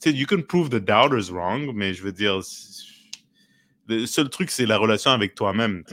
[0.00, 2.40] sais, you can prove the doubters wrong, mais je veux dire,
[3.86, 5.84] le seul truc, c'est la relation avec toi-même.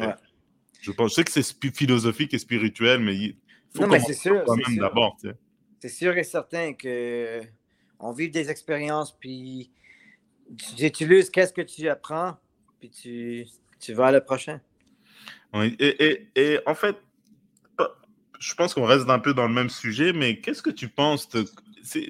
[0.82, 3.36] Je pense, je sais que c'est philosophique et spirituel, mais il
[3.76, 5.18] faut non, mais c'est sûr, toi-même d'abord.
[5.80, 7.42] C'est sûr et certain que
[8.00, 9.72] on vit des expériences, puis
[10.58, 12.38] tu utilises qu'est-ce que tu apprends,
[12.80, 13.46] puis tu,
[13.80, 14.62] tu vas à le prochain.
[15.54, 16.96] et, et, en fait,
[18.40, 21.28] je pense qu'on reste un peu dans le même sujet, mais qu'est-ce que tu penses
[21.30, 21.46] de...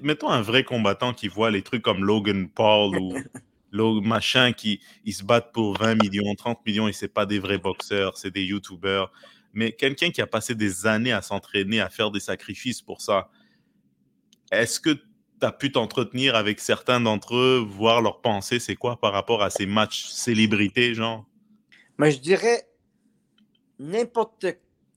[0.02, 3.14] Mettons un vrai combattant qui voit les trucs comme Logan Paul ou
[3.72, 7.40] le machin qui ils se battent pour 20 millions, 30 millions, et c'est pas des
[7.40, 9.12] vrais boxeurs, c'est des youtubeurs.
[9.54, 13.30] Mais quelqu'un qui a passé des années à s'entraîner, à faire des sacrifices pour ça,
[14.52, 15.02] est-ce que tu
[15.42, 19.50] as pu t'entretenir avec certains d'entre eux, voir leur pensée, c'est quoi par rapport à
[19.50, 21.26] ces matchs célébrités, genre?
[21.98, 22.68] Mais je dirais
[23.80, 24.46] n'importe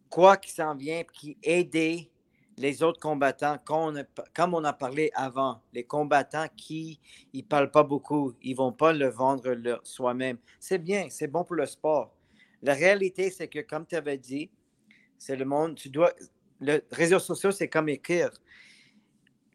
[0.08, 1.76] quoi qui s'en vient, qui aide
[2.60, 7.00] les autres combattants, comme on, a, parlé avant, les combattants qui
[7.32, 10.36] ne parlent pas beaucoup, ils ne vont pas le vendre soi-même.
[10.58, 12.14] C'est bien, c'est bon pour le sport.
[12.62, 14.50] La réalité, c'est que, comme tu avais dit,
[15.16, 16.12] c'est le monde, tu dois.
[16.60, 18.30] Le réseau social, c'est comme écrire.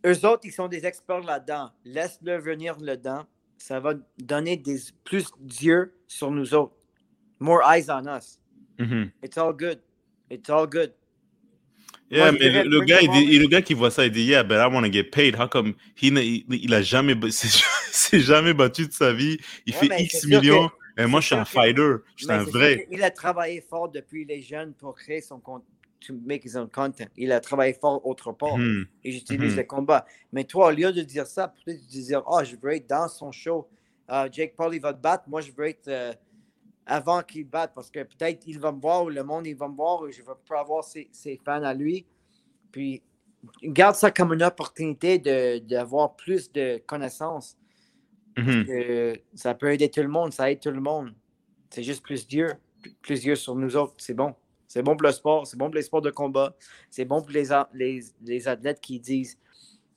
[0.04, 1.70] Eux autres, ils sont des experts là-dedans.
[1.84, 3.26] Laisse-le venir là-dedans.
[3.60, 6.76] Ça va donner des, plus d'yeux sur nous autres.
[7.40, 8.40] More eyes on us.
[8.80, 9.12] Mm-hmm.
[9.22, 9.80] It's all good.
[10.32, 10.92] It's all good.
[12.12, 14.68] Yeah, mais le, gars, il le gars qui voit ça, il dit Yeah, but I
[14.68, 15.36] want to get paid.
[15.36, 19.38] How come il, il, a jamais, s'est jamais battu de sa vie.
[19.66, 20.70] Il fait X millions.
[20.98, 21.96] et moi, je suis un fighter.
[22.16, 22.88] Je suis un vrai.
[22.92, 25.70] Il a travaillé fort depuis les jeunes pour créer son contenu.
[26.08, 27.08] To make his own content.
[27.18, 28.58] Il a travaillé fort autre part.
[28.58, 28.84] Hmm.
[29.04, 29.58] Et j'utilise hmm.
[29.58, 30.06] le combat.
[30.32, 33.08] Mais toi, au lieu de dire ça, peut-être de dire Oh, je veux être dans
[33.08, 33.68] son show.
[34.08, 35.24] Uh, Jake Paul, il va te battre.
[35.28, 35.88] Moi, je veux être.
[35.88, 36.14] Euh,
[36.86, 39.68] avant qu'il batte parce que peut-être il va me voir ou le monde il va
[39.68, 41.10] me voir ou je vais pas avoir ses,
[41.44, 42.06] fans à lui.
[42.72, 43.02] Puis
[43.64, 45.20] garde ça comme une opportunité
[45.60, 47.58] d'avoir plus de connaissances.
[48.38, 49.22] Mm-hmm.
[49.34, 51.14] ça peut aider tout le monde, ça aide tout le monde.
[51.70, 52.50] C'est juste plus Dieu,
[53.02, 53.96] plus Dieu sur nous autres.
[53.98, 54.36] C'est bon.
[54.68, 56.56] C'est bon pour le sport, c'est bon pour les sports de combat,
[56.90, 59.38] c'est bon pour les, les, les, athlètes qui disent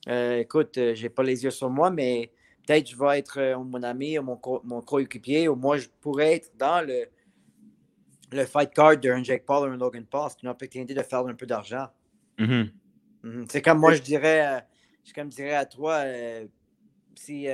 [0.07, 2.31] euh, écoute, euh, j'ai pas les yeux sur moi, mais
[2.69, 6.35] peut-être je vais être euh, mon ami ou mon, mon coéquipier, ou moi je pourrais
[6.35, 7.05] être dans le,
[8.31, 10.29] le fight card d'un Jake Paul ou un Logan Paul.
[10.29, 11.87] C'est une opportunité de faire un peu d'argent.
[12.37, 12.71] Mm-hmm.
[13.23, 13.45] Mm-hmm.
[13.49, 14.59] C'est comme moi je dirais, euh,
[15.03, 16.45] je comme dirais à toi, euh,
[17.15, 17.47] si,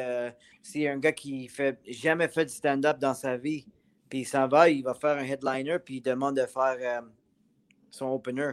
[0.62, 3.66] si un gars qui fait jamais fait du stand-up dans sa vie,
[4.10, 7.02] puis il s'en va, il va faire un headliner, puis il demande de faire
[7.90, 8.52] son opener.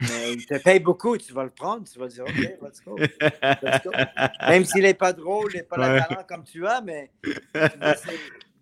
[0.00, 2.98] Mais il te paye beaucoup, tu vas le prendre, tu vas dire OK, let's go.
[2.98, 3.90] Let's go.
[4.48, 6.00] Même s'il n'est pas drôle, il n'est pas ouais.
[6.00, 7.10] talent comme tu as, mais.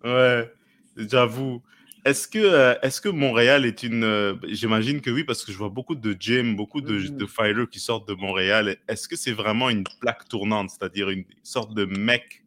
[0.03, 0.53] ouais,
[0.95, 1.61] j'avoue.
[2.05, 4.03] Est-ce que, euh, est que Montréal est une.
[4.03, 7.17] Euh, j'imagine que oui, parce que je vois beaucoup de gyms, beaucoup de, mm.
[7.17, 8.77] de qui sortent de Montréal.
[8.87, 12.43] Est-ce que c'est vraiment une plaque tournante, c'est-à-dire une sorte de mec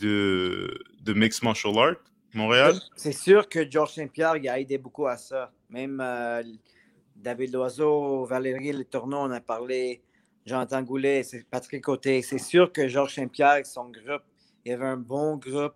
[0.00, 1.96] de, de mixed martial art,
[2.32, 2.74] Montréal?
[2.96, 5.52] C'est sûr que Georges Saint-Pierre a aidé beaucoup à ça.
[5.68, 6.00] Même.
[6.00, 6.42] Euh,
[7.20, 10.02] David Loiseau, Valérie Le Tourneau, on a parlé,
[10.46, 12.22] Jean-Antoine Goulet, Patrick Côté.
[12.22, 14.22] C'est sûr que Georges Saint-Pierre, son groupe,
[14.64, 15.74] il y avait un bon groupe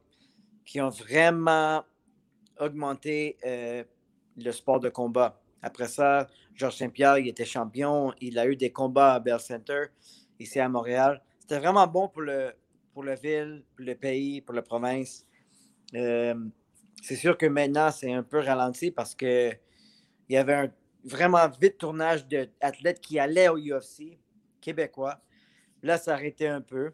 [0.64, 1.84] qui ont vraiment
[2.58, 3.84] augmenté euh,
[4.36, 5.38] le sport de combat.
[5.60, 8.14] Après ça, Georges Saint-Pierre, il était champion.
[8.20, 9.84] Il a eu des combats à Bell Center,
[10.38, 11.22] ici à Montréal.
[11.40, 12.52] C'était vraiment bon pour le,
[12.94, 15.26] pour la ville, pour le pays, pour la province.
[15.94, 16.34] Euh,
[17.02, 19.50] c'est sûr que maintenant, c'est un peu ralenti parce que
[20.30, 20.72] il y avait un
[21.04, 24.18] vraiment vite tournage d'athlètes qui allaient au UFC,
[24.60, 25.20] québécois.
[25.82, 26.92] Là, ça a arrêté un peu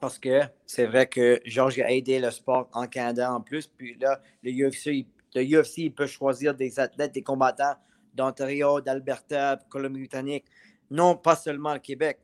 [0.00, 3.66] parce que c'est vrai que Georges a aidé le sport en Canada en plus.
[3.66, 7.74] Puis là, le UFC, le UFC il peut choisir des athlètes, des combattants
[8.14, 10.44] d'Ontario, d'Alberta, Colombie-Britannique,
[10.90, 12.18] non pas seulement le Québec.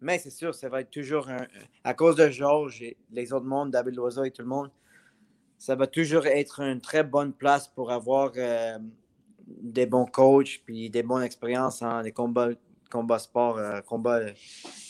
[0.00, 1.28] Mais c'est sûr, ça va être toujours
[1.82, 4.70] à cause de Georges et les autres mondes, David Loiseau et tout le monde,
[5.58, 8.78] ça va toujours être une très bonne place pour avoir euh,
[9.46, 12.50] des bons coachs puis des bonnes expériences en les combats,
[12.90, 14.20] combats sport, euh, combats,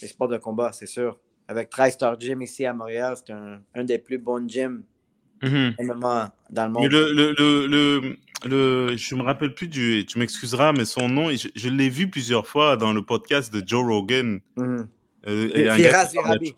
[0.02, 1.18] les sports de combat, c'est sûr.
[1.48, 4.82] Avec TriStar Gym ici à Montréal, c'est un, un, des plus bons gyms
[5.42, 5.70] mm
[6.50, 6.90] dans le monde.
[6.90, 7.34] le, le,
[7.66, 8.16] le,
[8.46, 12.46] le, je me rappelle plus du, tu m'excuseras, mais son nom, je, l'ai vu plusieurs
[12.46, 14.40] fois dans le podcast de Joe Rogan.
[14.56, 14.86] Mm
[15.24, 16.54] -hmm.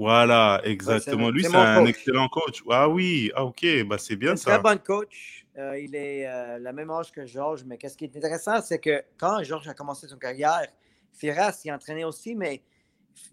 [0.00, 1.30] Voilà, exactement.
[1.30, 2.62] Lui, c'est un excellent coach.
[2.70, 4.52] Ah oui, ah, ok, bah, c'est bien ça.
[4.52, 5.39] Très bon coach.
[5.60, 8.78] Euh, il est euh, la même âge que Georges, mais qu'est-ce qui est intéressant, c'est
[8.78, 10.66] que quand Georges a commencé son carrière,
[11.12, 12.62] Firas s'y entraînait aussi, mais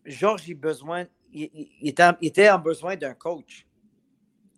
[0.05, 3.65] Georges besoin, il, était, en besoin d'un coach.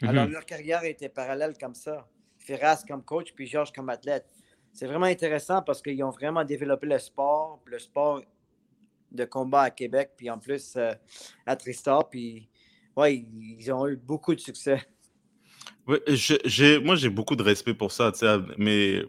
[0.01, 0.31] Alors, mhm.
[0.31, 2.07] leur carrière était parallèle comme ça.
[2.39, 4.25] Firas comme coach, puis Georges comme athlète.
[4.73, 8.23] c'est vraiment intéressant parce qu'ils ont vraiment développé le sport, le sport
[9.11, 10.93] de combat à Québec, puis en plus euh,
[11.45, 12.49] à Tristar, puis
[12.95, 14.79] ouais, ils ont eu beaucoup de succès.
[15.89, 18.11] Ouais, j'ai, moi, j'ai beaucoup de respect pour ça,
[18.57, 19.01] mais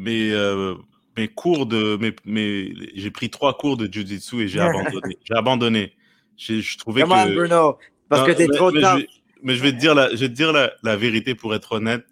[0.00, 0.74] euh,
[1.16, 5.18] mes cours de, mes, mes, j'ai pris trois cours de Jiu-Jitsu et j'ai abandonné.
[5.24, 5.92] J'ai abandonné.
[6.36, 7.34] Je trouvais Comment, que.
[7.34, 7.78] Bruno?
[8.08, 9.06] Parce que t'es trop mais, je,
[9.42, 11.72] mais je vais te dire la, je vais te dire la, la vérité pour être
[11.72, 12.04] honnête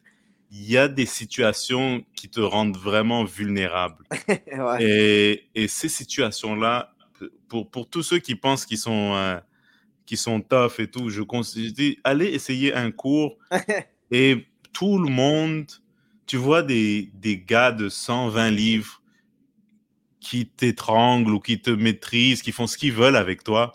[0.53, 4.05] il y a des situations qui te rendent vraiment vulnérable.
[4.29, 4.77] ouais.
[4.81, 6.95] et, et, ces situations-là,
[7.49, 9.39] pour, pour tous ceux qui pensent qu'ils sont, euh,
[10.07, 13.37] qui sont tough et tout, je conseille, allez essayer un cours
[14.11, 15.67] et tout le monde,
[16.27, 19.03] tu vois des, des gars de 120 livres
[20.21, 23.73] qui t'étranglent ou qui te maîtrisent, qui font ce qu'ils veulent avec toi.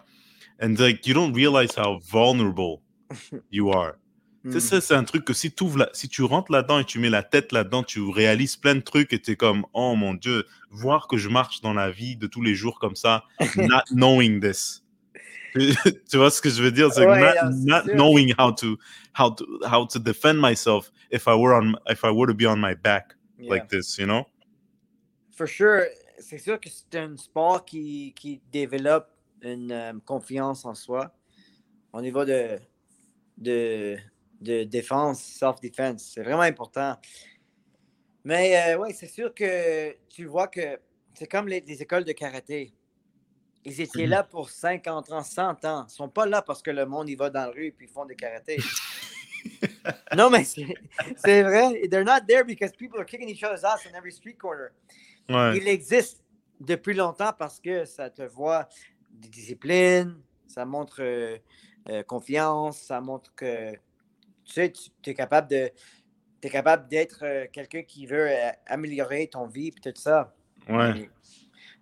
[0.62, 2.82] And like, you don't realize how vulnerable
[3.52, 3.94] you are.
[4.44, 4.60] Mm.
[4.60, 7.24] Ça, c'est un truc que si, la, si tu rentres là-dedans et tu mets la
[7.24, 11.08] tête là-dedans, tu réalises plein de trucs et tu es comme, oh mon Dieu, voir
[11.08, 13.24] que je marche dans la vie de tous les jours comme ça,
[13.58, 14.84] not knowing this.
[16.10, 16.92] tu vois ce que je veux dire?
[16.94, 18.78] C'est ouais, not, not knowing how to,
[19.14, 22.46] how, to, how to defend myself if I, were on, if I were to be
[22.46, 23.50] on my back yeah.
[23.50, 24.26] like this, you know?
[25.32, 25.88] For sure.
[26.20, 29.10] C'est sûr que c'est un sport qui, qui développe
[29.42, 31.12] une um, confiance en soi
[31.94, 32.60] au niveau de,
[33.38, 33.98] de
[34.42, 36.12] de défense, self-defense.
[36.14, 36.96] C'est vraiment important.
[38.24, 40.80] Mais euh, oui, c'est sûr que tu vois que
[41.14, 42.74] c'est comme les, écoles de karaté.
[43.68, 45.82] Ils étaient là pour 50 ans, 100 ans.
[45.82, 47.72] Ils ne sont pas là parce que le monde y va dans la rue et
[47.72, 48.60] puis font des karatés.
[50.16, 51.88] non, mais c'est vrai.
[51.90, 54.70] They're not there because people are kicking each other's ass in every street corner.
[55.30, 56.24] Il existe
[56.62, 58.70] depuis longtemps parce que ça te voit
[59.12, 60.16] des disciplines,
[60.48, 61.38] ça montre euh,
[61.90, 65.72] euh, confiance, ça montre que tu sais, tu es capable de.
[66.42, 68.30] es capable d'être euh, quelqu'un qui veut
[68.66, 70.34] améliorer ton vie et tout ça.
[70.70, 71.10] Ouais.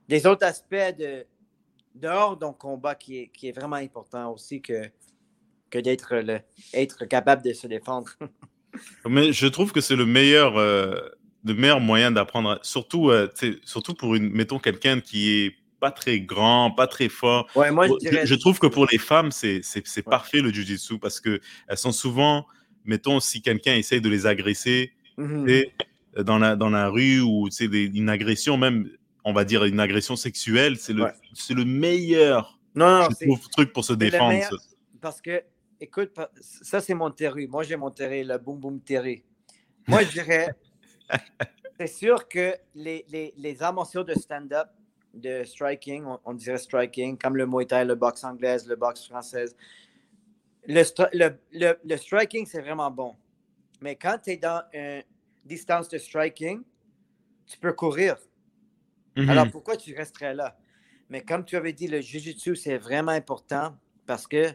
[0.08, 1.26] Des autres aspects de
[1.96, 4.90] dehors ton combat qui est, qui est vraiment important aussi que,
[5.70, 6.40] que d'être le
[6.74, 8.12] être capable de se défendre.
[9.10, 10.96] Mais je trouve que c'est le meilleur, euh,
[11.46, 13.12] le meilleur moyen d'apprendre, surtout,
[13.64, 17.48] surtout pour une, mettons quelqu'un qui est pas très grand, pas très fort.
[17.56, 18.26] Ouais, moi, je, dirais...
[18.26, 20.02] je, trouve que pour les femmes, c'est ouais.
[20.04, 21.40] parfait le jujitsu parce qu'elles
[21.76, 22.46] sont souvent,
[22.86, 26.24] mettons, si quelqu'un essaye de les agresser mm -hmm.
[26.24, 28.90] dans, la, dans la rue ou une agression, même,
[29.26, 31.14] on va dire une agression sexuelle, c'est le, ouais.
[31.50, 34.34] le meilleur non, non, truc pour se défendre.
[34.34, 34.52] Meilleur,
[35.02, 35.44] parce que,
[35.82, 37.46] écoute, ça c'est mon terrain.
[37.50, 39.16] Moi j'ai mon terrain, le boom boom terrain.
[39.88, 40.54] Moi je dirais,
[41.80, 44.68] c'est sûr que les, les, les de stand-up,
[45.14, 49.08] de striking, on, on, dirait striking, comme le Muay Thai, le boxe anglaise, le boxe
[49.08, 49.56] française.
[50.68, 50.84] Le,
[51.14, 53.16] le, le, le striking, c'est vraiment bon.
[53.82, 55.04] Mais quand tu es dans une
[55.46, 56.62] distance de striking,
[57.46, 58.18] tu peux courir.
[59.16, 59.30] -hmm.
[59.30, 60.58] Alors pourquoi tu resterais là?
[61.10, 64.54] Mais comme tu avais dit, le jiu-jitsu, c'est vraiment important parce que,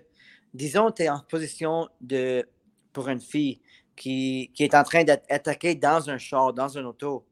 [0.52, 2.48] disons, tu es en position de,
[2.92, 3.60] pour une fille
[3.96, 7.26] qui, est en train d'être attaquée dans un char, dans un auto,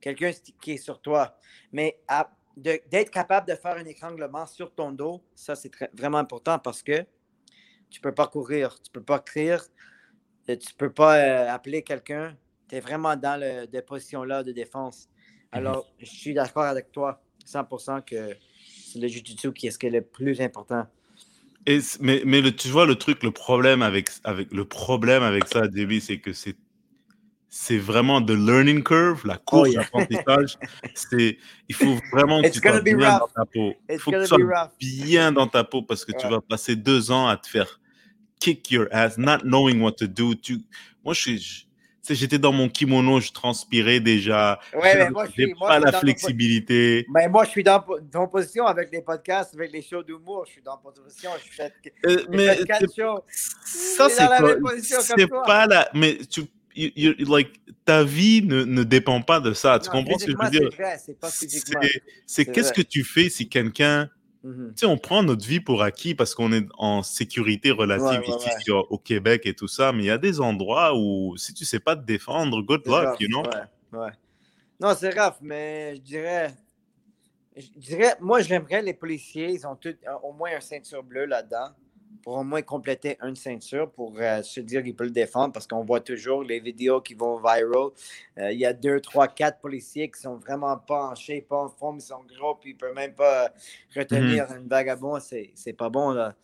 [0.00, 1.38] quelqu'un qui est sur toi.
[1.72, 2.00] Mais
[2.56, 7.04] d'être capable de faire un étranglement sur ton dos, ça, c'est vraiment important parce que
[7.90, 9.58] tu ne peux pas courir, tu ne peux pas crier,
[10.48, 12.36] euh, tu ne peux pas euh, appeler quelqu'un.
[12.68, 15.08] Tu es vraiment dans le, des positions-là de défense.
[15.60, 15.66] Mhm.
[15.66, 18.36] Alors, je suis d'accord avec toi 100% que
[18.84, 20.86] c'est le jiu-jitsu qui est ce qui est le plus important.
[21.66, 25.48] Et, mais mais le, tu vois, le truc, le problème avec, avec, le problème avec
[25.48, 26.56] ça, Debbie, c'est que c'est
[27.48, 29.80] c'est vraiment de learning curve, la courbe oh, yeah.
[29.80, 30.58] d'apprentissage.
[30.94, 31.38] c'est,
[31.68, 33.20] il faut vraiment que tu sois bien rough.
[33.20, 33.74] dans ta peau.
[33.88, 36.18] Il faut que tu sois bien dans ta peau parce que ouais.
[36.18, 37.80] tu vas passer deux ans à te faire
[38.40, 40.34] kick your ass, not knowing what to do.
[40.34, 40.58] Tu,
[41.02, 41.68] moi, je suis,
[42.14, 44.58] j'étais dans mon kimono, je transpirais déjà.
[44.74, 47.06] Ouais, mais moi, je suis pas la flexibilité.
[47.12, 47.80] Mais moi, je suis dans,
[48.30, 50.44] position avec les podcasts, avec les shows d'humour.
[50.46, 51.30] Je suis dans position.
[51.44, 51.72] Je fais,
[52.06, 53.20] euh, mais fait shows.
[53.30, 55.88] Ça, c'est pas, pas la.
[55.94, 56.42] Mais tu
[56.76, 59.78] you, you, like, ta vie ne, ne, dépend pas de ça.
[59.78, 60.70] Tu comprends ce que je veux dire?
[62.26, 64.08] C'est qu'est-ce que tu fais si quelqu'un.
[64.46, 64.78] Mm -hmm.
[64.78, 68.70] Sais, on prend notre vie pour acquis parce qu'on est en sécurité relative ouais, ici
[68.70, 71.64] ouais, au Québec et tout ça, mais il y a des endroits où si tu
[71.64, 73.42] sais pas te défendre, good luck, rough, you know?
[74.78, 76.54] Non, c'est grave, mais je dirais.
[77.56, 81.70] Je dirais, moi, j'aimerais les policiers, ils ont tous, au moins un ceinture bleue là-dedans
[82.22, 85.66] pour au moins compléter une ceinture pour euh, se dire qu'il peut le défendre parce
[85.66, 87.92] qu'on voit toujours les vidéos qui vont viral.
[88.38, 91.56] Euh, il y a deux, trois, quatre policiers qui sont vraiment pas en shape, pas
[91.56, 93.50] en forme, ils sont gros, puis ils ne peuvent même pas
[93.94, 94.64] retenir mm -hmm.
[94.64, 95.20] un vagabond.
[95.20, 96.10] C'est pas bon.
[96.10, 96.34] Là.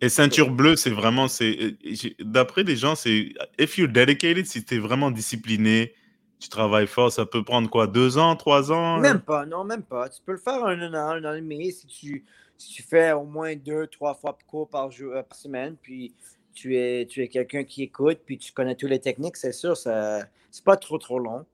[0.00, 1.76] Et ceinture bleue, c'est vraiment, c'est
[2.20, 5.94] d'après les gens, c'est if you're dedicated, si tu es vraiment discipliné,
[6.38, 9.82] tu travailles fort, ça peut prendre quoi Deux ans, trois ans Même pas, non, même
[9.82, 10.08] pas.
[10.08, 12.24] Tu peux le faire un an, un an et demi si tu,
[12.58, 16.14] si tu fais au moins deux, trois fois cours par, jour, euh, par semaine, puis
[16.52, 19.76] tu es, tu es quelqu'un qui écoute, puis tu connais toutes les techniques, c'est sûr,
[19.76, 21.44] ça c'est pas trop, trop long.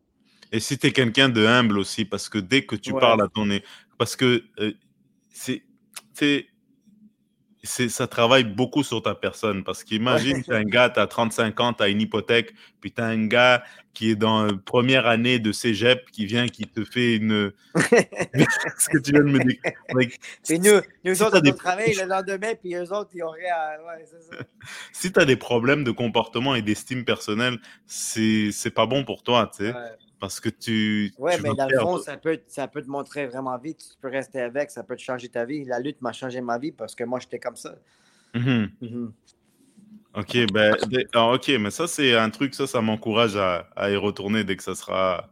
[0.53, 3.01] Et si tu es quelqu'un de humble aussi, parce que dès que tu Ouais.
[3.01, 3.49] parles à ton...
[3.97, 4.73] Parce que euh,
[5.31, 5.63] c'est...
[7.63, 9.65] ça travaille beaucoup sur ta personne.
[9.65, 13.01] Parce qu'imagine, tu un gars, tu as 35 ans, tu as une hypothèque, puis tu
[13.01, 16.85] as un gars qui est dans la première année de cégep, qui vient, qui te
[16.85, 17.53] fait une...
[17.75, 19.59] Ce que tu viens de me dire.
[19.95, 23.23] Like, Et nous, nous si autres, on des- travaille le lendemain, puis eux autres, ils
[23.23, 23.77] auraient à...
[23.85, 24.43] Ouais, c'est ça.
[24.93, 29.23] si tu as des problèmes de comportement et d'estime personnelle, c'est c'est pas bon pour
[29.23, 29.73] toi, tu sais.
[29.73, 29.79] Ouais.
[30.21, 31.12] Parce que tu.
[31.18, 33.79] Ouais, tu mais dans le fond, ça peut, ça peut te montrer vraiment vite.
[33.79, 35.64] Tu peux rester avec, ça peut te changer ta vie.
[35.64, 37.75] La lutte m'a changé ma vie parce que moi, j'étais comme ça.
[38.35, 38.71] Mhm.
[38.83, 39.12] Mhm.
[40.14, 40.77] Ok, ben,
[41.14, 44.57] alors, ok, mais ça c'est un truc, ça, ça m'encourage à, à y retourner dès
[44.57, 45.31] que ça sera,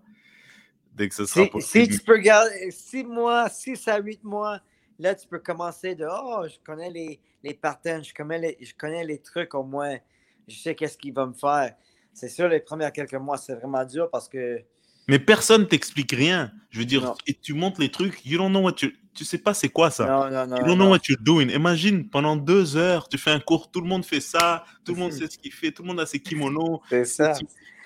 [0.94, 1.94] dès que ça sera Si, si possible.
[1.94, 4.60] tu peux garder 6 mois, 6 à 8 mois,
[5.00, 8.72] là, tu peux commencer de Oh, je connais les, les patterns, je connais les, je
[8.72, 9.96] connais les trucs au moins,
[10.46, 11.74] je sais qu'est-ce qu'il va me faire.
[12.12, 14.62] C'est sûr, les premiers quelques mois, c'est vraiment dur parce que.
[15.08, 16.52] Mais personne t'explique rien.
[16.70, 17.14] Je veux dire, Non.
[17.26, 19.90] et tu montres les trucs, you don't know what you, tu sais pas c'est quoi
[19.90, 20.04] ça.
[20.06, 20.56] Non, non, non.
[20.58, 20.90] You don't know non.
[20.90, 21.48] what you're doing.
[21.48, 24.98] Imagine, pendant deux heures, tu fais un cours, tout le monde fait ça, tout le
[25.00, 26.80] monde sait ce qu'il fait, tout le monde a ses kimonos.
[26.90, 27.32] C'est ça.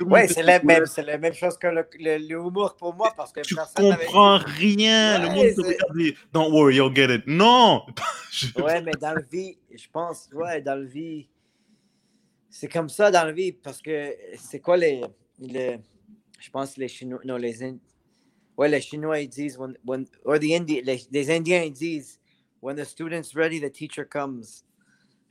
[0.01, 3.13] le Oui, c'est la, même, c'est la même chose que le- le- l'humour pour moi
[3.17, 5.21] parce que Tu comprends rien.
[5.21, 7.23] le monde te regarde et, Don't worry, you'll get it.
[7.29, 7.83] Non!
[8.33, 11.29] Je- Ouais, mais dans la vie, je pense, ouais, dans la vie,
[12.51, 15.03] c'est comme ça dans la vie parce que c'est quoi les,
[15.39, 15.79] les
[16.43, 17.79] je pense les Chinois, non, les Ind-
[18.57, 22.19] ouais, les Chinois, ils disent, when, when, or the Indi, les, les Indiens, ils disent,
[22.61, 24.65] when the student's ready, the teacher comes.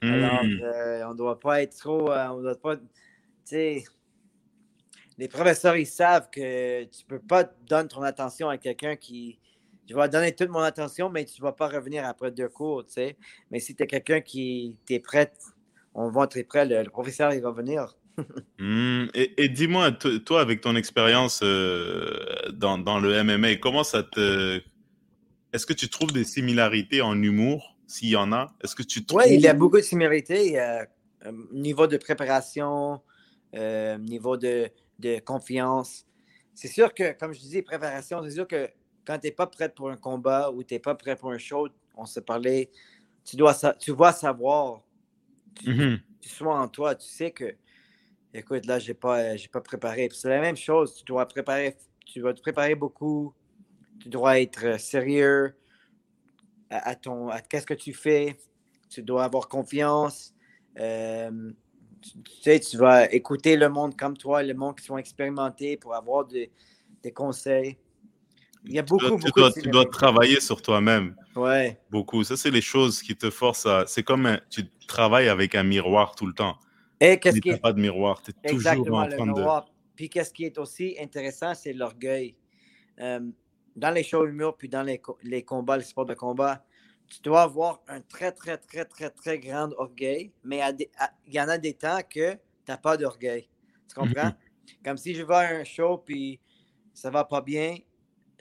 [0.01, 0.61] Alors, Hmm.
[0.63, 2.83] euh, on doit pas être trop, euh, on doit pas, tu
[3.43, 3.83] sais,
[5.17, 9.37] les professeurs, ils savent que tu peux pas donner ton attention à quelqu'un qui,
[9.87, 12.93] je vais donner toute mon attention, mais tu vas pas revenir après deux cours, tu
[12.93, 13.17] sais.
[13.51, 15.31] Mais si tu es quelqu'un qui, t'es prêt,
[15.93, 17.95] on va être prêt, le, le professeur, il va venir.
[18.59, 22.13] Hmm, Et, et dis-moi, to- toi, avec ton expérience euh,
[22.53, 24.61] dans, dans le MMA, comment ça te.
[25.53, 28.53] Est-ce que tu trouves des similarités en humour, s'il y en a?
[28.63, 29.21] Est-ce que tu trouves.
[29.21, 30.59] Oui, il y a beaucoup de similarités.
[30.59, 30.83] euh,
[31.25, 33.01] euh, niveau de préparation,
[33.55, 36.05] euh, niveau de, de confiance.
[36.53, 38.69] C'est sûr que, comme je disais, préparation, c'est sûr que
[39.05, 41.37] quand tu n'es pas prêt pour un combat ou tu n'es pas prêt pour un
[41.37, 42.69] show, on se parlait,
[43.23, 44.81] tu dois, tu savoir,
[45.55, 45.99] tu, Mhm.
[46.21, 47.55] tu sois en toi, tu sais que,
[48.33, 50.09] écoute, là, je n'ai pas, j'ai pas préparé.
[50.11, 51.75] C'est la même chose, tu dois préparer,
[52.05, 53.33] tu dois te préparer beaucoup,
[53.99, 55.55] tu dois être euh, sérieux
[56.69, 58.37] à, à ton, à qu'est-ce que tu fais,
[58.89, 60.33] tu dois avoir confiance.
[60.79, 61.51] euh,
[62.01, 65.77] tu, tu sais, tu vas écouter le monde comme toi, le monde qui sont expérimentés
[65.77, 66.51] pour avoir des,
[67.03, 67.77] des conseils.
[68.65, 69.91] Il y a Tu beaucoup, dois, tu beaucoup dois- de tu dois similarités.
[69.91, 72.23] travailler sur toi-même Ouais, beaucoup.
[72.23, 73.85] Ça, c'est les choses qui te forcent à.
[73.87, 76.57] C'est comme un- tu travailles avec un miroir tout le temps.
[77.01, 78.21] Et qu'est-ce qui est pas de miroir.
[78.21, 79.31] Tu es toujours exactement en le train de.
[79.33, 79.65] miroir.
[79.95, 82.35] Puis qu'est-ce qui est aussi intéressant, c'est l'orgueil.
[82.99, 83.19] Euh,
[83.75, 86.63] dans les shows humour, puis dans les, les combats, les sports de combat,
[87.07, 90.61] tu dois avoir un très, très, très, très, très grand orgueil, mais
[91.27, 93.49] il y en a des temps que tu n'as pas d'orgueil.
[93.87, 94.27] Tu comprends?
[94.27, 94.35] Mhm.
[94.85, 96.39] Comme si je vais à un show, puis
[96.93, 97.77] ça va pas bien,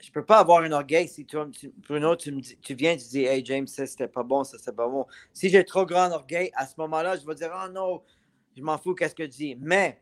[0.01, 2.95] je peux pas avoir un orgueil si tu, tu- Bruno, tu, me dis- tu viens,
[2.95, 5.05] tu dis, hey James, ça c'était pas bon, ça c'était pas bon.
[5.33, 8.01] Si j'ai trop grand orgueil, à ce moment-là, je vais dire, oh non,
[8.55, 9.55] je m'en fous, qu'est-ce que tu dis.
[9.59, 10.01] Mais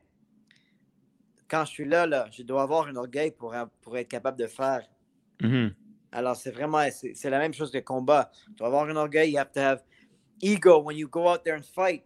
[1.48, 4.48] quand je suis là, là, je dois avoir un orgueil pour, pour être capable de
[4.48, 4.88] faire.
[5.42, 5.74] Mhm.
[6.12, 8.32] Alors, c'est vraiment, c'est la même chose que combat.
[8.46, 9.84] Tu dois avoir un orgueil, you have to have
[10.42, 12.04] ego when you go out there and fight.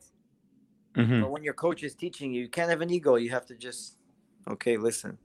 [0.95, 1.21] Mhm.
[1.21, 3.17] But when your coach is teaching you, you can't have an ego.
[3.17, 3.97] You have to just,
[4.47, 5.17] okay, listen.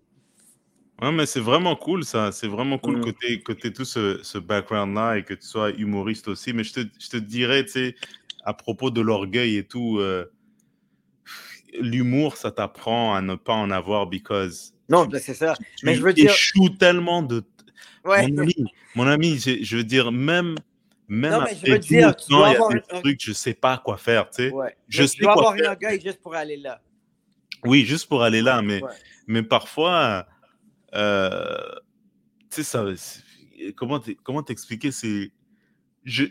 [1.01, 2.33] Ouais, mais c'est vraiment cool, ça.
[2.33, 3.05] C'est vraiment cool Mm.
[3.05, 6.53] que tu que t'aies tout ce, ce background-là et que tu sois humoriste aussi.
[6.53, 7.95] Mais je te, je te dirais, tu sais,
[8.45, 10.25] à propos de l'orgueil et tout, euh,
[11.81, 15.55] l'humour, ça t'apprend à ne pas en avoir because Non, tu- ben, c'est ça.
[15.77, 17.43] tu Mais je veux dire- échoues tellement de...
[18.05, 18.29] Ouais.
[18.29, 18.55] Mon ami,
[18.95, 20.55] mon ami je, je veux dire, même,
[21.09, 23.01] même Non, mais je veux 12 dire, tu dois il y a avoir des un-
[23.01, 24.51] trucs, je sais pas quoi faire, tu sais.
[24.51, 24.75] Ouais.
[24.89, 25.69] Je Mais sais tu dois quoi avoir faire.
[25.69, 26.81] un orgueil juste pour aller là.
[27.65, 28.91] Oui, juste pour aller là, mais, Ouais.
[29.27, 30.27] mais parfois,
[30.95, 31.59] euh,
[32.51, 32.85] tu sais, ça,
[33.77, 35.33] comment comment t'expliquer, c'est,
[36.05, 36.25] je,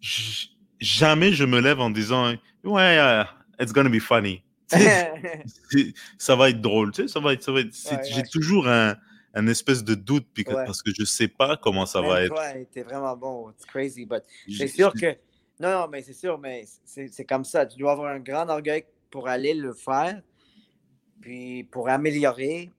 [0.00, 0.46] je-
[0.80, 3.24] jamais je me lève en disant, ouais, euh,
[3.60, 4.42] it's gonna be funny.
[6.18, 8.28] Ça va être drôle, tu sais, ça va être, ça va être, Ouais, j'ai ouais.
[8.30, 8.96] toujours un,
[9.34, 10.64] un espèce de doute que- Ouais.
[10.64, 12.34] parce que je sais pas comment ça va Même être.
[12.34, 13.50] toi, t'es vraiment bon.
[13.50, 15.16] It's crazy, but c'est sûr que.
[15.60, 17.64] Non, non, mais c'est sûr, mais c'est comme ça.
[17.64, 20.20] Tu dois avoir un grand orgueil pour aller le faire,
[21.20, 22.70] puis pour améliorer.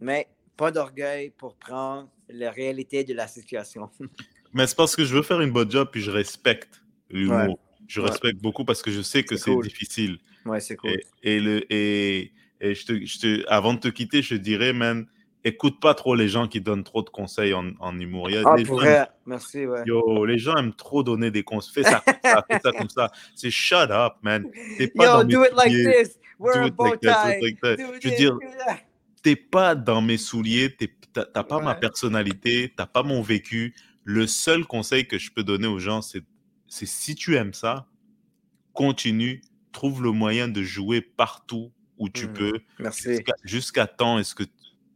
[0.00, 3.90] Mais pas d'orgueil pour prendre la réalité de la situation.
[4.54, 7.58] Mais c'est parce que je veux faire une bonne job puis je respecte l'humour.
[7.86, 8.08] Je Ouais.
[8.10, 9.64] respecte beaucoup parce que je sais que C'est c'est cool.
[9.66, 10.18] difficile.
[10.46, 10.90] Ouais, c'est cool.
[10.90, 14.40] Et, et le, et, et je te, je te- avant de te quitter, je te
[14.40, 15.06] dirais, man,
[15.44, 18.30] écoute pas trop les gens qui donnent trop de conseils en, en humour.
[18.30, 19.82] Il y a Ah, des pour gens aiment- vrai, merci, ouais.
[19.86, 21.72] Yo, les gens aiment trop donner des conseils.
[21.74, 23.10] Fais ça comme ça, fais ça comme ça.
[23.34, 24.46] C'est shut up, man.
[24.78, 26.18] T'es pas Yo, dans mes do it like this.
[26.38, 28.38] Wear Do a it like that, do Je veux dire,
[29.22, 30.74] t'es pas dans mes souliers,
[31.12, 33.74] t'as pas ma personnalité, t'as pas mon vécu.
[34.04, 36.24] Le seul conseil que je peux donner aux gens, c'est
[36.68, 37.86] si tu aimes ça,
[38.72, 39.42] continue,
[39.72, 42.32] trouve le moyen de jouer partout où tu Mhm.
[42.34, 43.08] peux, Merci.
[43.10, 44.18] jusqu'à jusqu'à temps.
[44.18, 44.44] Est-ce que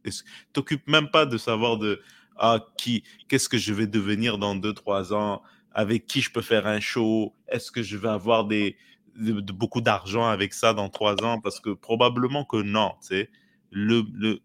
[0.03, 0.23] est-ce-
[0.53, 2.01] t'occupes même pas de savoir de
[2.37, 6.41] ah qui qu'est-ce que je vais devenir dans deux trois ans, avec qui je peux
[6.41, 8.77] faire un show, est-ce que je vais avoir des
[9.15, 11.41] de- de- beaucoup d'argent avec ça dans trois ans?
[11.41, 13.29] Parce que probablement que non, tu sais.
[13.71, 14.39] Le, le,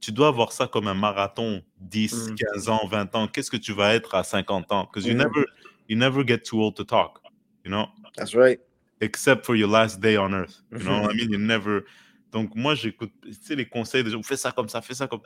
[0.00, 2.34] tu dois voir ça comme un marathon, 10, Mm.
[2.36, 3.26] 15 ans, 20 ans.
[3.26, 4.84] Qu'est-ce que tu vas être à 50 ans?
[4.84, 5.18] Because you Mm.
[5.18, 5.44] never,
[5.88, 7.18] you never get too old to talk,
[7.64, 7.86] you know?
[8.16, 8.60] That's right.
[9.00, 10.62] Except for your last day on earth.
[10.72, 11.02] You know Mhm.
[11.02, 11.30] what I mean?
[11.30, 11.84] You never.
[12.32, 15.06] Donc, moi, j'écoute, tu sais, les conseils de gens, fais ça comme ça, fais ça
[15.06, 15.20] comme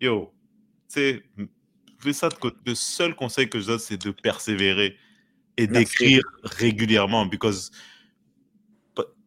[0.00, 0.32] Yo,
[0.88, 1.22] tu sais,
[1.98, 2.56] fais ça de côté.
[2.66, 4.96] Le seul conseil que je donne, c'est de persévérer
[5.56, 7.26] et d'écrire régulièrement.
[7.26, 7.70] Because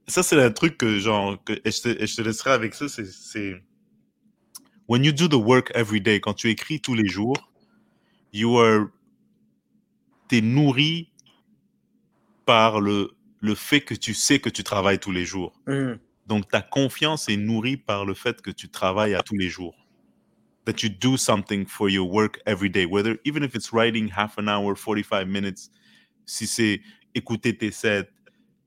[0.08, 2.74] ça, c'est un truc que, genre, que, et, je te, et je te laisserai avec
[2.74, 3.62] ça, c'est- c'est.
[4.88, 7.52] When you do the work every day, quand tu écris tous les jours,
[8.32, 8.88] you are.
[10.30, 11.10] T'es nourri
[12.45, 13.12] par le,
[13.48, 15.54] le fait que tu sais que tu travailles tous les jours.
[15.66, 15.98] Mhm.
[16.28, 19.76] Donc, ta confiance est nourrie par le fait que tu travailles à tous les jours.
[20.66, 24.38] That you do something for your work every day, whether even if it's writing half
[24.38, 25.72] an hour, 45 minutes,
[26.26, 26.82] si c'est
[27.16, 28.10] écouter tes sets,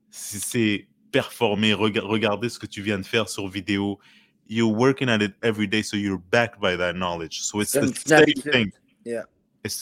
[0.09, 3.99] si c'est performer, rega- regarder ce que tu viens de faire sur vidéo,
[4.47, 7.41] you're working at it every day, so you're backed by that knowledge.
[7.41, 8.71] So it's the same thing.
[9.05, 9.25] Yeah.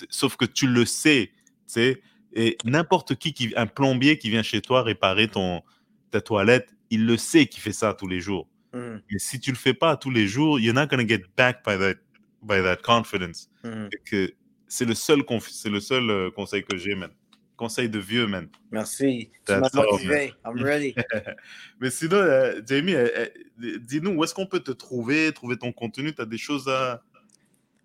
[0.10, 2.02] Sauf que tu le sais, tu sais,
[2.34, 5.62] et n'importe qui, qui, un plombier qui vient chez toi réparer ton,
[6.12, 8.48] ta toilette, il le sait qu'il fait ça tous les jours.
[8.74, 9.02] Mhm.
[9.12, 11.64] Mais si tu le fais pas tous les jours, you're not going to get backed
[11.66, 12.00] by that,
[12.42, 13.50] by that confidence.
[14.06, 14.34] Que
[14.68, 17.10] c'est le seul, conf- c'est le seul euh, conseil que j'ai, man.
[17.58, 18.48] Conseil de vieux, man.
[18.72, 19.32] Merci.
[19.46, 20.34] Tu m'as That's motivé.
[20.46, 20.96] I'm ready.
[21.80, 25.74] Mais sinon, euh, Jamie, euh, euh, dis-nous, où est-ce qu'on peut te trouver, trouver ton
[25.74, 26.14] contenu?
[26.14, 26.92] Tu as des choses à.
[26.92, 27.02] à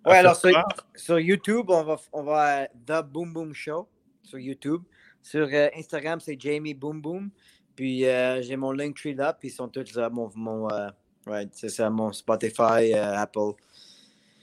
[0.04, 0.64] Ouais, faire alors sur,
[0.94, 3.88] sur YouTube, on va, on va The Boom Boom Show
[4.24, 4.82] sur YouTube.
[5.22, 7.30] Sur euh, Instagram, c'est Jamie Boom Boom.
[7.76, 10.10] Puis euh, j'ai mon Linktree là, puis ils sont tous là.
[10.10, 10.88] Mon, mon, euh,
[11.26, 13.52] ouais, c'est ça, mon Spotify, Apple.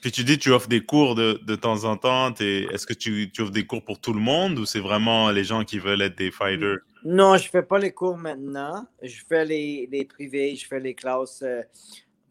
[0.02, 2.34] Puis tu dis tu offres des cours de, de temps en temps.
[2.34, 5.44] Est-ce que tu, tu offres des cours pour tout le monde ou c'est vraiment les
[5.44, 6.80] gens qui veulent être des fighters?
[7.04, 8.88] Non, je fais pas les cours maintenant.
[9.04, 11.44] Je fais les, les privés, je fais les classes.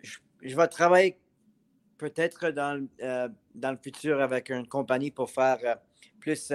[0.03, 1.16] je, je vais travailler
[1.96, 5.59] peut-être dans, le- dans le futur avec une compagnie pour faire
[6.18, 6.53] plus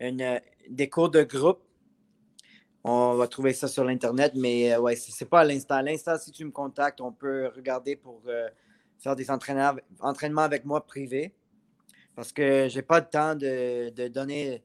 [0.00, 0.38] une, euh,
[0.68, 1.60] des cours de groupe.
[2.82, 5.76] On va trouver ça sur l'Internet, mais euh, ouais, c'est pas à l'instant.
[5.76, 8.48] À l'instant, si tu me contactes, on peut regarder pour euh,
[8.98, 11.32] faire des entraînements, entraînements avec moi privés.
[12.14, 14.62] Parce que j'ai pas le temps de, de donner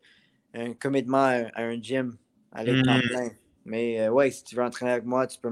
[0.53, 2.17] un commitment à, à un gym
[2.51, 3.01] à temps Mhm.
[3.09, 3.30] plein.
[3.70, 5.51] Mais euh, ouais, si tu veux entraîner avec moi, tu peux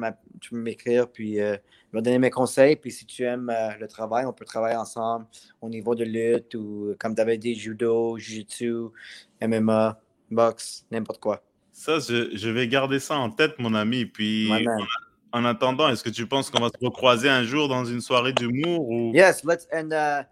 [0.52, 1.56] m'écrire, puis euh,
[1.92, 2.76] je vais donner mes conseils.
[2.76, 5.28] Puis si tu aimes euh, le travail, on peut travailler ensemble
[5.62, 8.88] au niveau de lutte ou, comme tu avais dit, judo, jiu-jitsu,
[9.40, 10.02] MMA,
[10.32, 11.44] boxe, n'importe quoi.
[11.72, 14.08] Ça, je, je vais garder ça en tête, mon ami.
[14.08, 17.86] Puis en, en attendant, est-ce que tu penses qu'on va se recroiser un jour dans
[17.86, 19.14] une soirée d'humour ou...
[19.14, 19.68] Yes, let's.
[19.72, 20.26] And uh,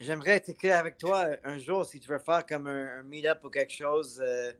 [0.00, 3.50] j'aimerais t'écrire avec toi un jour si tu veux faire comme un, un meet-up ou
[3.50, 4.22] quelque chose.
[4.26, 4.52] euh,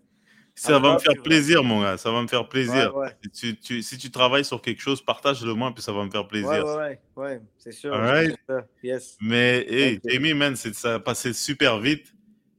[0.60, 1.96] Ça va me faire plaisir, mon gars.
[1.96, 2.94] Ça va me faire plaisir.
[2.94, 3.16] Ouais, ouais.
[3.32, 6.10] Si, tu, tu- si tu travailles sur quelque chose, partage-le moi, puis ça va me
[6.10, 6.50] faire plaisir.
[6.50, 7.94] Ouais, ouais, ouais, c'est sûr.
[8.46, 9.16] Ça, Yes.
[9.20, 10.00] Mais, hey.
[10.04, 12.12] Jamie, man, ça a passé super vite.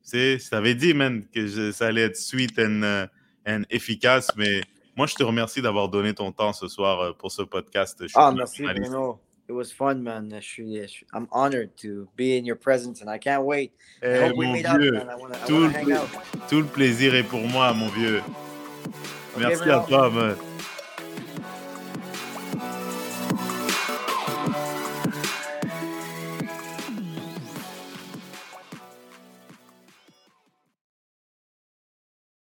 [0.09, 3.07] Tu t'avais dit, man, que je- ça allait être sweet and, euh,
[3.47, 4.29] and efficace.
[4.35, 4.61] Mais
[4.97, 7.97] moi, je te remercie d'avoir donné ton temps ce soir euh, pour ce podcast.
[8.01, 8.63] Je suis Ah, merci.
[8.63, 9.21] Bruno.
[9.51, 10.29] It was fun, man.
[10.33, 13.73] Je suis, je suis- I'm honored to be in your presence and I can't wait.
[14.01, 15.09] I Eh, we mon up, vieux, man.
[15.09, 16.09] I wanna, I tout wanna le hang pla- out.
[16.47, 18.19] tout le plaisir est pour moi, mon vieux.
[19.35, 20.37] Ok, Merci à toi, man.